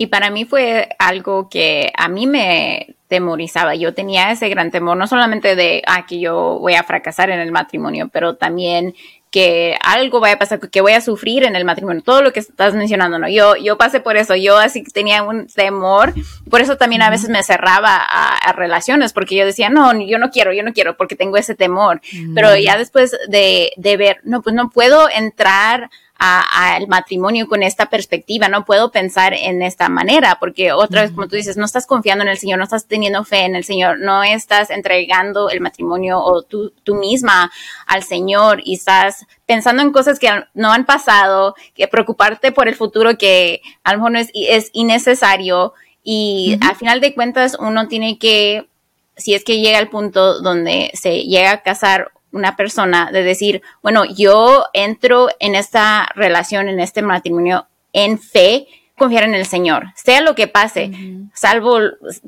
Y 0.00 0.06
para 0.06 0.30
mí 0.30 0.46
fue 0.46 0.88
algo 0.98 1.50
que 1.50 1.92
a 1.94 2.08
mí 2.08 2.26
me 2.26 2.96
temorizaba. 3.08 3.74
Yo 3.74 3.92
tenía 3.92 4.30
ese 4.30 4.48
gran 4.48 4.70
temor, 4.70 4.96
no 4.96 5.06
solamente 5.06 5.56
de, 5.56 5.82
ah, 5.86 6.06
que 6.06 6.18
yo 6.18 6.58
voy 6.58 6.72
a 6.72 6.84
fracasar 6.84 7.28
en 7.28 7.38
el 7.38 7.52
matrimonio, 7.52 8.08
pero 8.10 8.36
también 8.36 8.94
que 9.30 9.76
algo 9.84 10.18
vaya 10.18 10.36
a 10.36 10.38
pasar, 10.38 10.58
que 10.58 10.80
voy 10.80 10.92
a 10.92 11.02
sufrir 11.02 11.44
en 11.44 11.54
el 11.54 11.66
matrimonio, 11.66 12.02
todo 12.02 12.22
lo 12.22 12.32
que 12.32 12.40
estás 12.40 12.72
mencionando, 12.72 13.18
¿no? 13.18 13.28
Yo, 13.28 13.56
yo 13.56 13.76
pasé 13.76 14.00
por 14.00 14.16
eso, 14.16 14.34
yo 14.36 14.56
así 14.56 14.84
tenía 14.84 15.22
un 15.22 15.48
temor, 15.48 16.14
por 16.48 16.62
eso 16.62 16.78
también 16.78 17.02
a 17.02 17.10
veces 17.10 17.28
me 17.28 17.42
cerraba 17.42 17.98
a, 18.02 18.52
relaciones, 18.54 19.12
porque 19.12 19.36
yo 19.36 19.44
decía, 19.44 19.68
no, 19.68 19.92
yo 20.00 20.18
no 20.18 20.30
quiero, 20.30 20.54
yo 20.54 20.62
no 20.62 20.72
quiero, 20.72 20.96
porque 20.96 21.14
tengo 21.14 21.36
ese 21.36 21.54
temor, 21.54 22.00
pero 22.34 22.56
ya 22.56 22.78
después 22.78 23.14
de, 23.28 23.70
de 23.76 23.96
ver, 23.98 24.20
no, 24.24 24.40
pues 24.40 24.54
no 24.54 24.70
puedo 24.70 25.10
entrar 25.10 25.90
al 26.22 26.86
matrimonio 26.86 27.48
con 27.48 27.62
esta 27.62 27.86
perspectiva, 27.86 28.48
no 28.48 28.66
puedo 28.66 28.90
pensar 28.90 29.32
en 29.32 29.62
esta 29.62 29.88
manera, 29.88 30.36
porque 30.38 30.70
otra 30.70 31.00
vez, 31.00 31.12
como 31.12 31.28
tú 31.28 31.36
dices, 31.36 31.56
no 31.56 31.64
estás 31.64 31.86
confiando 31.86 32.22
en 32.22 32.28
el 32.28 32.36
Señor, 32.36 32.58
no 32.58 32.64
estás 32.64 32.86
teniendo 32.86 33.24
fe 33.24 33.46
en 33.46 33.56
el 33.56 33.64
Señor, 33.64 33.98
no 34.00 34.22
estás 34.22 34.68
entregando 34.68 35.48
el 35.48 35.62
matrimonio 35.62 36.20
o 36.20 36.42
tú, 36.42 36.74
tú 36.84 36.94
misma 36.94 37.50
al 37.86 38.02
Señor 38.02 38.60
y 38.62 38.74
estás 38.74 39.26
pensando 39.46 39.82
en 39.82 39.92
cosas 39.92 40.18
que 40.18 40.28
no 40.52 40.72
han 40.72 40.84
pasado, 40.84 41.54
que 41.74 41.88
preocuparte 41.88 42.52
por 42.52 42.68
el 42.68 42.76
futuro 42.76 43.16
que 43.16 43.62
a 43.82 43.94
lo 43.94 44.00
mejor 44.00 44.16
es, 44.16 44.30
es 44.34 44.68
innecesario 44.74 45.72
y 46.02 46.58
al 46.60 46.76
final 46.76 47.00
de 47.00 47.14
cuentas 47.14 47.56
uno 47.58 47.88
tiene 47.88 48.18
que, 48.18 48.68
si 49.16 49.34
es 49.34 49.42
que 49.42 49.60
llega 49.60 49.78
al 49.78 49.88
punto 49.88 50.42
donde 50.42 50.90
se 50.92 51.22
llega 51.22 51.52
a 51.52 51.62
casar 51.62 52.12
una 52.32 52.56
persona 52.56 53.10
de 53.12 53.22
decir, 53.22 53.62
bueno, 53.82 54.04
yo 54.04 54.66
entro 54.72 55.28
en 55.40 55.54
esta 55.54 56.08
relación, 56.14 56.68
en 56.68 56.80
este 56.80 57.02
matrimonio 57.02 57.66
en 57.92 58.18
fe, 58.18 58.66
confiar 59.00 59.24
en 59.24 59.34
el 59.34 59.46
Señor, 59.46 59.86
sea 59.94 60.20
lo 60.20 60.34
que 60.34 60.46
pase, 60.46 60.90
salvo, 61.32 61.78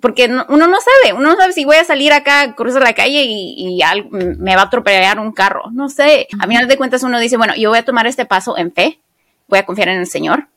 porque 0.00 0.24
uno 0.24 0.46
no 0.48 0.78
sabe, 0.80 1.12
uno 1.12 1.32
no 1.32 1.36
sabe 1.36 1.52
si 1.52 1.66
voy 1.66 1.76
a 1.76 1.84
salir 1.84 2.14
acá, 2.14 2.54
cruzar 2.54 2.82
la 2.82 2.94
calle 2.94 3.24
y, 3.26 3.78
me 4.10 4.56
va 4.56 4.62
a 4.62 4.64
atropellar 4.64 5.20
un 5.20 5.32
carro, 5.32 5.64
no 5.70 5.90
sé, 5.90 6.28
a 6.40 6.46
final 6.46 6.68
de 6.68 6.78
cuentas 6.78 7.02
uno 7.02 7.20
dice, 7.20 7.36
bueno, 7.36 7.54
yo 7.56 7.68
voy 7.68 7.78
a 7.78 7.84
tomar 7.84 8.06
este 8.06 8.24
paso 8.24 8.56
en 8.56 8.72
fe, 8.72 9.00
voy 9.48 9.58
a 9.58 9.66
confiar 9.66 9.90
en 9.90 9.98
el 9.98 10.06
Señor, 10.06 10.48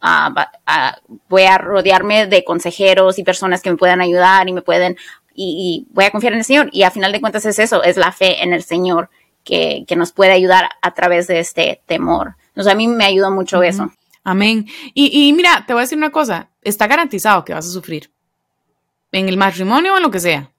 uh, 0.00 1.10
voy 1.28 1.42
a 1.42 1.58
rodearme 1.58 2.28
de 2.28 2.44
consejeros 2.44 3.18
y 3.18 3.24
personas 3.24 3.60
que 3.60 3.70
me 3.70 3.76
puedan 3.76 4.00
ayudar 4.00 4.48
y 4.48 4.52
me 4.52 4.62
pueden, 4.62 4.96
y, 5.34 5.86
voy 5.90 6.04
a 6.04 6.10
confiar 6.10 6.32
en 6.32 6.40
el 6.40 6.44
Señor, 6.44 6.70
y 6.72 6.82
a 6.82 6.90
final 6.90 7.12
de 7.12 7.20
cuentas 7.20 7.44
es 7.46 7.58
eso, 7.58 7.82
es 7.82 7.96
la 7.96 8.12
fe 8.12 8.42
en 8.42 8.52
el 8.52 8.62
Señor 8.62 9.10
que, 9.44 9.86
nos 9.96 10.12
puede 10.12 10.32
ayudar 10.32 10.70
a 10.82 10.94
través 10.94 11.26
de 11.26 11.38
este 11.38 11.82
temor. 11.86 12.36
Entonces 12.48 12.72
a 12.72 12.76
mí 12.76 12.88
me 12.88 13.04
ayudó 13.04 13.30
mucho 13.30 13.62
eso. 13.62 13.92
Amén. 14.22 14.66
Y, 14.94 15.32
mira, 15.34 15.64
te 15.66 15.74
voy 15.74 15.80
a 15.80 15.84
decir 15.84 15.98
una 15.98 16.10
cosa, 16.10 16.48
está 16.62 16.86
garantizado 16.86 17.44
que 17.44 17.52
vas 17.52 17.66
a 17.66 17.70
sufrir. 17.70 18.10
En 19.12 19.28
el 19.28 19.36
matrimonio 19.36 19.94
o 19.94 19.96
en 19.98 20.02
lo 20.02 20.10
que 20.10 20.18
sea. 20.18 20.50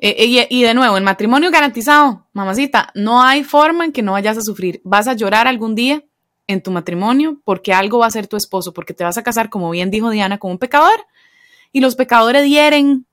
Eh, 0.00 0.16
eh, 0.18 0.46
y, 0.50 0.62
de 0.62 0.74
nuevo, 0.74 0.96
el 0.96 1.04
matrimonio 1.04 1.50
garantizado, 1.50 2.26
mamacita, 2.32 2.90
no 2.94 3.22
hay 3.22 3.44
forma 3.44 3.84
en 3.84 3.92
que 3.92 4.02
no 4.02 4.12
vayas 4.12 4.36
a 4.36 4.42
sufrir. 4.42 4.80
Vas 4.84 5.08
a 5.08 5.14
llorar 5.14 5.46
algún 5.46 5.74
día 5.74 6.04
en 6.46 6.62
tu 6.62 6.70
matrimonio 6.70 7.40
porque 7.44 7.72
algo 7.72 7.98
va 7.98 8.06
a 8.06 8.10
ser 8.10 8.26
tu 8.26 8.36
esposo, 8.36 8.72
porque 8.72 8.94
te 8.94 9.04
vas 9.04 9.18
a 9.18 9.22
casar, 9.22 9.48
como 9.48 9.70
bien 9.70 9.90
dijo 9.90 10.10
Diana, 10.10 10.38
con 10.38 10.50
un 10.50 10.58
pecador. 10.58 11.06
Y 11.72 11.80
los 11.80 11.94
pecadores 11.96 12.48
hieren, 12.48 13.06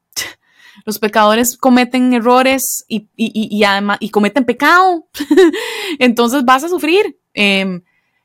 los 0.83 0.99
pecadores 0.99 1.57
cometen 1.57 2.13
errores 2.13 2.83
y, 2.87 3.09
y, 3.15 3.63
además, 3.63 3.97
y 4.01 4.09
cometen 4.09 4.45
pecado. 4.45 5.07
Entonces 5.99 6.43
vas 6.43 6.63
a 6.63 6.69
sufrir. 6.69 7.17
Em, 7.33 7.81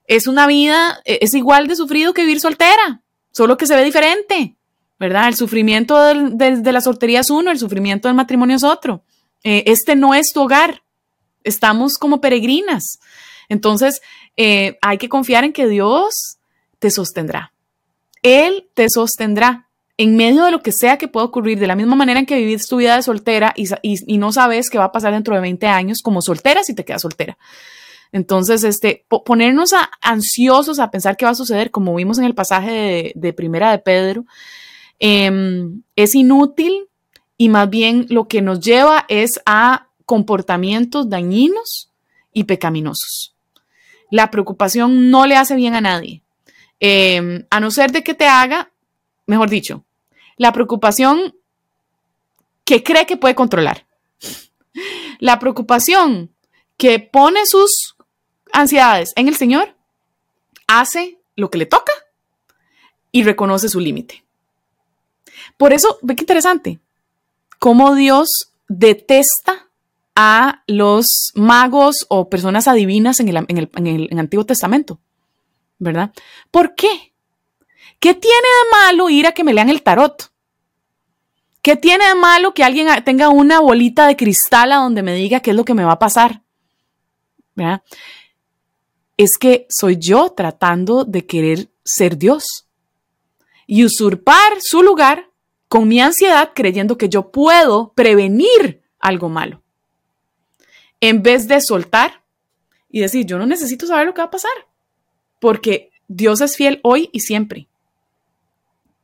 es 0.06 0.26
una 0.26 0.46
vida, 0.46 1.00
e, 1.04 1.20
es 1.22 1.34
igual 1.34 1.68
de 1.68 1.76
sufrido 1.76 2.12
que 2.12 2.22
vivir 2.22 2.40
soltera, 2.40 3.02
solo 3.30 3.56
que 3.56 3.66
se 3.66 3.76
ve 3.76 3.84
diferente, 3.84 4.56
¿verdad? 4.98 5.28
El 5.28 5.36
sufrimiento 5.36 5.96
de 6.02 6.72
la 6.72 6.80
soltería 6.80 7.20
es 7.20 7.30
uno, 7.30 7.50
el 7.50 7.58
sufrimiento 7.58 8.08
del 8.08 8.16
matrimonio 8.16 8.56
es 8.56 8.64
otro. 8.64 9.04
Eh, 9.44 9.64
este 9.66 9.96
no 9.96 10.14
es 10.14 10.32
tu 10.32 10.42
hogar, 10.42 10.82
estamos 11.44 11.96
como 11.96 12.20
peregrinas. 12.20 12.98
Entonces, 13.48 14.00
eh, 14.36 14.78
hay 14.82 14.98
que 14.98 15.08
confiar 15.08 15.44
en 15.44 15.52
que 15.52 15.66
Dios 15.66 16.38
te 16.78 16.90
sostendrá. 16.90 17.52
Él 18.22 18.68
te 18.74 18.88
sostendrá 18.88 19.69
en 20.00 20.16
medio 20.16 20.46
de 20.46 20.50
lo 20.50 20.62
que 20.62 20.72
sea 20.72 20.96
que 20.96 21.08
pueda 21.08 21.26
ocurrir, 21.26 21.58
de 21.58 21.66
la 21.66 21.76
misma 21.76 21.94
manera 21.94 22.18
en 22.18 22.24
que 22.24 22.38
vivís 22.38 22.66
tu 22.66 22.78
vida 22.78 22.96
de 22.96 23.02
soltera 23.02 23.52
y, 23.54 24.16
no 24.16 24.32
sabes 24.32 24.70
qué 24.70 24.78
va 24.78 24.84
a 24.84 24.92
pasar 24.92 25.12
dentro 25.12 25.34
de 25.34 25.42
20 25.42 25.66
años 25.66 25.98
como 26.02 26.22
soltera 26.22 26.64
si 26.64 26.74
te 26.74 26.86
quedas 26.86 27.02
soltera. 27.02 27.36
Entonces, 28.10 28.64
este, 28.64 29.04
ponernos 29.10 29.72
ansiosos 30.00 30.78
a 30.78 30.90
pensar 30.90 31.18
qué 31.18 31.26
va 31.26 31.32
a 31.32 31.34
suceder, 31.34 31.70
como 31.70 31.94
vimos 31.94 32.18
en 32.18 32.24
el 32.24 32.34
pasaje 32.34 33.12
de, 33.14 33.32
Primera 33.34 33.72
de 33.72 33.78
Pedro, 33.78 34.24
em, 35.00 35.82
es 35.96 36.14
inútil 36.14 36.88
y 37.36 37.50
más 37.50 37.68
bien 37.68 38.06
lo 38.08 38.26
que 38.26 38.40
nos 38.40 38.60
lleva 38.60 39.04
es 39.08 39.38
a 39.44 39.88
comportamientos 40.06 41.10
dañinos 41.10 41.92
y 42.32 42.44
pecaminosos. 42.44 43.36
La 44.10 44.30
preocupación 44.30 45.10
no 45.10 45.26
le 45.26 45.36
hace 45.36 45.56
bien 45.56 45.74
a 45.74 45.82
nadie, 45.82 46.22
em, 46.80 47.44
a 47.50 47.60
no 47.60 47.70
ser 47.70 47.92
de 47.92 48.02
que 48.02 48.14
te 48.14 48.24
haga, 48.26 48.72
mejor 49.26 49.50
dicho, 49.50 49.84
la 50.40 50.54
preocupación 50.54 51.36
que 52.64 52.82
cree 52.82 53.04
que 53.04 53.18
puede 53.18 53.34
controlar. 53.34 53.86
La 55.18 55.38
preocupación 55.38 56.34
que 56.78 56.98
pone 56.98 57.40
sus 57.44 57.94
ansiedades 58.50 59.12
en 59.16 59.28
el 59.28 59.36
Señor, 59.36 59.76
hace 60.66 61.18
lo 61.36 61.50
que 61.50 61.58
le 61.58 61.66
toca 61.66 61.92
y 63.12 63.22
reconoce 63.22 63.68
su 63.68 63.80
límite. 63.80 64.24
Por 65.58 65.74
eso, 65.74 65.98
ve 66.00 66.16
qué 66.16 66.22
interesante, 66.22 66.80
cómo 67.58 67.94
Dios 67.94 68.30
detesta 68.66 69.68
a 70.16 70.62
los 70.66 71.32
magos 71.34 72.06
o 72.08 72.30
personas 72.30 72.66
adivinas 72.66 73.20
en 73.20 73.28
el, 73.28 74.18
Antiguo 74.18 74.46
Testamento, 74.46 75.00
¿verdad? 75.78 76.12
¿Por 76.50 76.74
qué? 76.74 77.12
¿Qué 77.98 78.14
tiene 78.14 78.36
de 78.38 78.70
malo 78.70 79.10
ir 79.10 79.26
a 79.26 79.32
que 79.32 79.44
me 79.44 79.52
lean 79.52 79.68
el 79.68 79.82
tarot? 79.82 80.29
¿Qué 81.62 81.76
tiene 81.76 82.06
de 82.06 82.14
malo 82.14 82.54
que 82.54 82.64
alguien 82.64 82.88
tenga 83.04 83.28
una 83.28 83.60
bolita 83.60 84.06
de 84.06 84.16
cristal 84.16 84.72
a 84.72 84.76
donde 84.76 85.02
me 85.02 85.14
diga 85.14 85.40
qué 85.40 85.50
es 85.50 85.56
lo 85.56 85.64
que 85.64 85.74
me 85.74 85.84
va 85.84 85.92
a 85.92 85.98
pasar? 85.98 86.42
Es 89.16 89.36
que 89.38 89.66
soy 89.68 89.98
yo 89.98 90.30
tratando 90.30 91.04
de 91.04 91.26
querer 91.26 91.68
ser 91.84 92.16
Dios 92.16 92.66
y 93.66 93.84
usurpar 93.84 94.54
su 94.60 94.82
lugar 94.82 95.30
con 95.68 95.86
mi 95.86 96.00
ansiedad 96.00 96.52
creyendo 96.54 96.96
que 96.96 97.08
yo 97.08 97.30
puedo 97.30 97.92
prevenir 97.92 98.82
algo 98.98 99.28
malo. 99.28 99.62
En 101.00 101.22
vez 101.22 101.46
de 101.46 101.60
soltar 101.60 102.24
y 102.88 103.00
decir, 103.00 103.26
yo 103.26 103.38
no 103.38 103.46
necesito 103.46 103.86
saber 103.86 104.06
lo 104.06 104.14
que 104.14 104.22
va 104.22 104.26
a 104.26 104.30
pasar, 104.30 104.50
porque 105.38 105.92
Dios 106.08 106.40
es 106.40 106.56
fiel 106.56 106.80
hoy 106.82 107.08
y 107.12 107.20
siempre. 107.20 107.69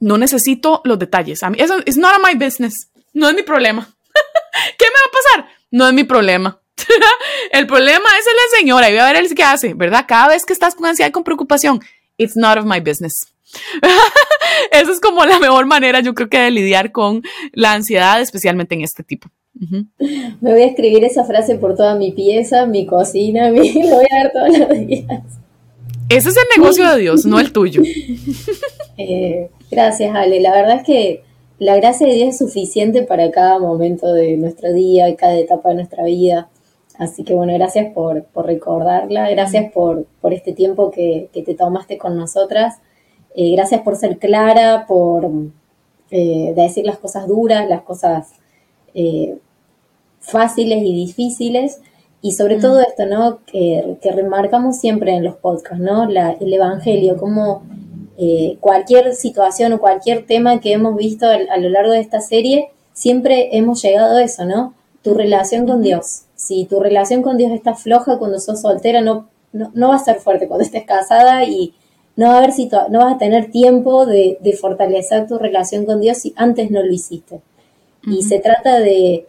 No 0.01 0.19
necesito 0.19 0.83
los 0.85 0.99
detalles. 0.99 1.43
A 1.43 1.51
mí, 1.51 1.59
eso 1.61 1.77
es 1.87 1.97
not 1.97 2.15
my 2.25 2.35
business. 2.35 2.91
No 3.13 3.29
es 3.29 3.35
mi 3.35 3.43
problema. 3.43 3.83
¿Qué 4.79 4.87
me 4.87 4.93
va 4.93 5.09
a 5.09 5.43
pasar? 5.43 5.57
No 5.71 5.87
es 5.87 5.95
mi 5.95 6.05
problema. 6.05 6.61
el 7.53 7.67
problema 7.67 8.09
es 8.19 8.27
el 8.27 8.59
señora 8.59 8.89
y 8.89 8.93
voy 8.93 9.01
a 9.01 9.13
ver 9.13 9.17
el 9.17 9.35
que 9.35 9.43
hace, 9.43 9.75
¿verdad? 9.75 10.05
Cada 10.07 10.29
vez 10.29 10.45
que 10.45 10.53
estás 10.53 10.75
con 10.75 10.87
ansiedad 10.87 11.09
y 11.09 11.13
con 11.13 11.25
preocupación, 11.25 11.81
it's 12.17 12.37
not 12.37 12.59
of 12.59 12.65
my 12.65 12.81
business. 12.81 13.33
Esa 14.73 14.93
es 14.93 15.01
como 15.01 15.25
la 15.25 15.39
mejor 15.39 15.67
manera, 15.67 16.01
yo 16.01 16.15
creo 16.15 16.29
que 16.29 16.39
de 16.39 16.51
lidiar 16.51 16.93
con 16.93 17.23
la 17.53 17.73
ansiedad, 17.73 18.21
especialmente 18.21 18.75
en 18.75 18.83
este 18.83 19.03
tipo. 19.03 19.29
Me 19.59 20.53
voy 20.53 20.63
a 20.63 20.67
escribir 20.67 21.03
esa 21.05 21.25
frase 21.25 21.55
por 21.55 21.75
toda 21.75 21.95
mi 21.95 22.13
pieza, 22.13 22.67
mi 22.67 22.85
cocina, 22.85 23.51
mi... 23.51 23.73
lo 23.73 23.97
voy 23.97 24.07
a 24.11 24.23
ver 24.23 24.33
todos 24.33 24.59
los 24.59 24.87
días. 24.87 25.23
Ese 26.11 26.29
es 26.29 26.37
el 26.37 26.45
negocio 26.57 26.89
de 26.91 27.01
Dios, 27.01 27.25
no 27.25 27.41
el 27.41 27.53
tuyo. 27.53 27.83
Eh, 28.99 29.51
gracias, 29.71 30.15
Ale. 30.15 30.41
La 30.41 30.53
verdad 30.53 30.77
es 30.77 30.83
que 30.85 31.23
la 31.59 31.77
gracia 31.77 32.07
de 32.07 32.15
Dios 32.15 32.29
es 32.29 32.39
suficiente 32.39 33.03
para 33.03 33.31
cada 33.31 33.59
momento 33.59 34.13
de 34.13 34.37
nuestro 34.37 34.73
día 34.73 35.09
y 35.09 35.17
cada 35.17 35.39
etapa 35.39 35.71
de 35.71 35.77
nuestra 35.77 36.05
vida. 36.05 36.49
Así 36.99 37.25
que 37.25 37.35
bueno, 37.35 37.53
gracias 37.55 37.93
por, 37.93 38.27
recordarla, 38.35 39.31
gracias 39.31 39.73
por, 39.73 40.07
este 40.31 40.53
tiempo 40.53 40.91
que, 40.91 41.31
te 41.33 41.55
tomaste 41.55 41.99
con 41.99 42.17
nosotras, 42.17 42.77
eh, 43.35 43.53
gracias 43.53 43.83
por 43.83 43.97
ser 43.97 44.19
clara, 44.19 44.87
por 44.87 45.31
eh, 46.11 46.53
decir 46.57 46.87
las 46.87 46.99
cosas 46.99 47.27
duras, 47.27 47.69
las 47.69 47.83
cosas 47.83 48.33
eh, 48.95 49.37
fáciles 50.21 50.83
y 50.83 50.95
difíciles, 50.95 51.81
y 52.23 52.33
sobre 52.33 52.57
todo 52.57 52.81
esto, 52.81 53.05
¿no? 53.07 53.41
Que, 53.45 53.99
remarcamos 54.03 54.79
siempre 54.79 55.15
en 55.15 55.25
los 55.25 55.37
podcasts, 55.37 55.79
¿no? 55.79 56.05
el 56.05 56.53
Evangelio, 56.53 57.17
como 58.17 58.61
cualquier 58.61 59.15
situación 59.15 59.73
o 59.73 59.79
cualquier 59.79 60.27
tema 60.27 60.61
que 60.61 60.73
hemos 60.73 60.97
visto 60.97 61.27
a 61.27 61.57
lo 61.59 61.69
largo 61.69 61.93
de 61.93 62.01
esta 62.01 62.21
serie, 62.21 62.71
siempre 62.93 63.57
hemos 63.57 63.83
llegado 63.83 64.17
a 64.17 64.23
eso, 64.23 64.45
¿no? 64.45 64.75
Tu 65.03 65.15
relación 65.15 65.67
con 65.67 65.83
Dios 65.83 66.27
si 66.37 66.67
tu 66.67 66.81
relación 66.81 67.23
con 67.23 67.37
Dios 67.37 67.51
está 67.51 67.75
floja 67.75 68.19
cuando 68.19 68.39
sos 68.39 68.61
soltera, 68.61 69.01
no, 69.01 69.29
no, 69.53 69.89
va 69.89 69.97
a 69.97 69.99
ser 69.99 70.17
fuerte 70.17 70.47
cuando 70.47 70.65
estés 70.65 70.85
casada 70.85 71.45
y 71.45 71.75
no 72.15 72.29
va 72.29 72.35
a 72.35 72.39
haber 72.39 72.53
no 72.91 73.01
vas 73.01 73.15
a 73.15 73.19
tener 73.19 73.51
tiempo 73.51 74.07
de, 74.07 74.39
fortalecer 74.61 75.27
tu 75.27 75.39
relación 75.39 75.87
con 75.87 76.01
Dios 76.01 76.19
si 76.19 76.35
antes 76.37 76.71
no 76.71 76.83
lo 76.83 76.93
hiciste. 76.93 77.41
Y 78.07 78.23
se 78.23 78.39
trata 78.39 78.79
de, 78.79 79.27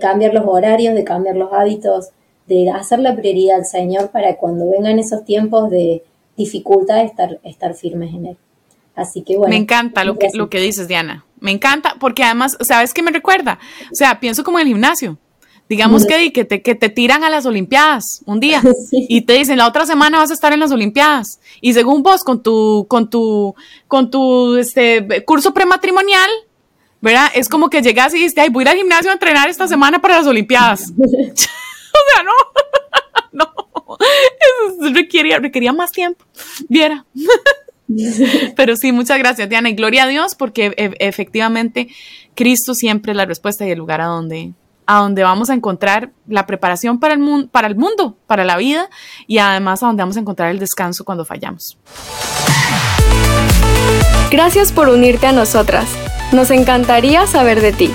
cambiar 0.00 0.32
los 0.32 0.46
horarios, 0.46 0.94
de 0.94 1.04
cambiar 1.04 1.36
los 1.36 1.52
hábitos, 1.52 2.10
de 2.46 2.70
hacer 2.70 3.00
la 3.00 3.14
prioridad 3.14 3.58
al 3.58 3.66
Señor 3.66 4.10
para 4.10 4.36
cuando 4.36 4.70
vengan 4.70 4.98
esos 4.98 5.24
tiempos 5.24 5.70
de 5.70 6.02
dificultad 6.36 7.04
estar, 7.04 7.40
estar 7.44 7.74
firmes 7.74 8.14
en 8.14 8.26
Él. 8.26 8.36
Así 8.94 9.22
que 9.22 9.36
bueno. 9.36 9.50
Me 9.50 9.56
encanta 9.56 10.04
lo 10.04 10.18
que, 10.18 10.28
lo 10.34 10.48
que 10.48 10.60
dices, 10.60 10.88
Diana. 10.88 11.24
Me 11.40 11.50
encanta 11.50 11.96
porque 11.98 12.22
además, 12.22 12.56
¿sabes 12.60 12.94
qué 12.94 13.02
me 13.02 13.10
recuerda? 13.10 13.58
O 13.92 13.94
sea, 13.94 14.20
pienso 14.20 14.44
como 14.44 14.58
en 14.58 14.66
el 14.66 14.72
gimnasio. 14.72 15.18
Digamos 15.68 16.04
que, 16.04 16.30
que, 16.32 16.44
te, 16.44 16.60
que 16.60 16.74
te 16.74 16.90
tiran 16.90 17.24
a 17.24 17.30
las 17.30 17.46
Olimpiadas 17.46 18.22
un 18.26 18.38
día 18.38 18.62
y 18.92 19.22
te 19.22 19.32
dicen 19.32 19.56
la 19.56 19.66
otra 19.66 19.86
semana 19.86 20.18
vas 20.18 20.30
a 20.30 20.34
estar 20.34 20.52
en 20.52 20.60
las 20.60 20.70
Olimpiadas 20.72 21.40
y 21.62 21.72
según 21.72 22.02
vos 22.02 22.22
con 22.22 22.42
tu 22.42 22.86
con 22.86 23.08
tu 23.08 23.54
con 23.88 24.10
tu 24.10 24.56
este 24.56 25.24
curso 25.24 25.54
prematrimonial, 25.54 26.28
¿verdad? 27.00 27.28
Es 27.34 27.48
como 27.48 27.70
que 27.70 27.80
llegas 27.80 28.14
y 28.14 28.18
dices, 28.18 28.36
"Ay, 28.36 28.50
voy 28.50 28.62
a 28.62 28.64
ir 28.64 28.68
al 28.68 28.76
gimnasio 28.76 29.10
a 29.10 29.14
entrenar 29.14 29.48
esta 29.48 29.66
semana 29.66 30.02
para 30.02 30.18
las 30.18 30.26
Olimpiadas." 30.26 30.92
o 30.98 31.04
sea, 32.12 32.22
no. 32.22 32.32
No. 33.86 33.96
Eso 34.80 34.94
requería, 34.94 35.38
requería 35.38 35.72
más 35.72 35.92
tiempo. 35.92 36.24
Viera. 36.68 37.04
Pero 38.56 38.76
sí, 38.76 38.92
muchas 38.92 39.18
gracias, 39.18 39.48
Diana, 39.48 39.68
y 39.68 39.74
gloria 39.74 40.04
a 40.04 40.08
Dios 40.08 40.34
porque 40.34 40.72
e, 40.76 40.94
efectivamente 41.00 41.88
Cristo 42.34 42.74
siempre 42.74 43.12
es 43.12 43.16
la 43.16 43.26
respuesta 43.26 43.66
y 43.66 43.70
el 43.70 43.78
lugar 43.78 44.00
a 44.00 44.06
donde 44.06 44.52
a 44.86 44.98
donde 44.98 45.22
vamos 45.22 45.48
a 45.48 45.54
encontrar 45.54 46.10
la 46.26 46.44
preparación 46.44 47.00
para 47.00 47.14
el, 47.14 47.20
mundo, 47.20 47.48
para 47.50 47.66
el 47.66 47.74
mundo, 47.74 48.18
para 48.26 48.44
la 48.44 48.58
vida 48.58 48.90
y 49.26 49.38
además 49.38 49.82
a 49.82 49.86
donde 49.86 50.02
vamos 50.02 50.18
a 50.18 50.20
encontrar 50.20 50.50
el 50.50 50.58
descanso 50.58 51.04
cuando 51.04 51.24
fallamos. 51.24 51.78
Gracias 54.30 54.72
por 54.72 54.88
unirte 54.88 55.26
a 55.26 55.32
nosotras. 55.32 55.86
Nos 56.32 56.50
encantaría 56.50 57.26
saber 57.26 57.60
de 57.60 57.72
ti. 57.72 57.90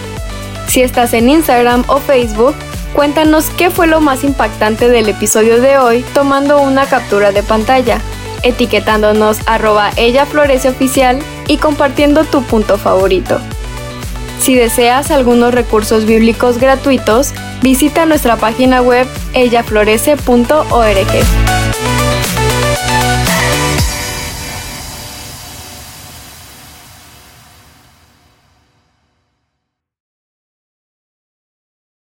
Si 0.68 0.82
estás 0.82 1.14
en 1.14 1.30
Instagram 1.30 1.84
o 1.88 1.98
Facebook, 2.00 2.56
cuéntanos 2.94 3.50
qué 3.58 3.70
fue 3.70 3.88
lo 3.88 4.02
más 4.02 4.24
impactante 4.24 4.90
del 4.90 5.10
episodio 5.10 5.62
de 5.62 5.78
hoy 5.78 6.04
tomando 6.14 6.62
una 6.62 6.86
captura 6.86 7.32
de 7.32 7.44
pantalla, 7.44 8.00
etiquetándonos 8.44 9.40
arroba 9.46 9.92
ella 9.98 10.26
florece 10.26 10.70
oficial 10.70 11.20
y 11.48 11.58
compartiendo 11.58 12.26
tu 12.26 12.44
punto 12.44 12.78
favorito. 12.78 13.40
Si 14.40 14.56
deseas 14.56 15.12
algunos 15.12 15.54
recursos 15.54 16.06
bíblicos 16.06 16.58
gratuitos, 16.58 17.34
visita 17.62 18.06
nuestra 18.06 18.38
página 18.38 18.82
web 18.82 19.08
ellaflorece.org. 19.34 21.59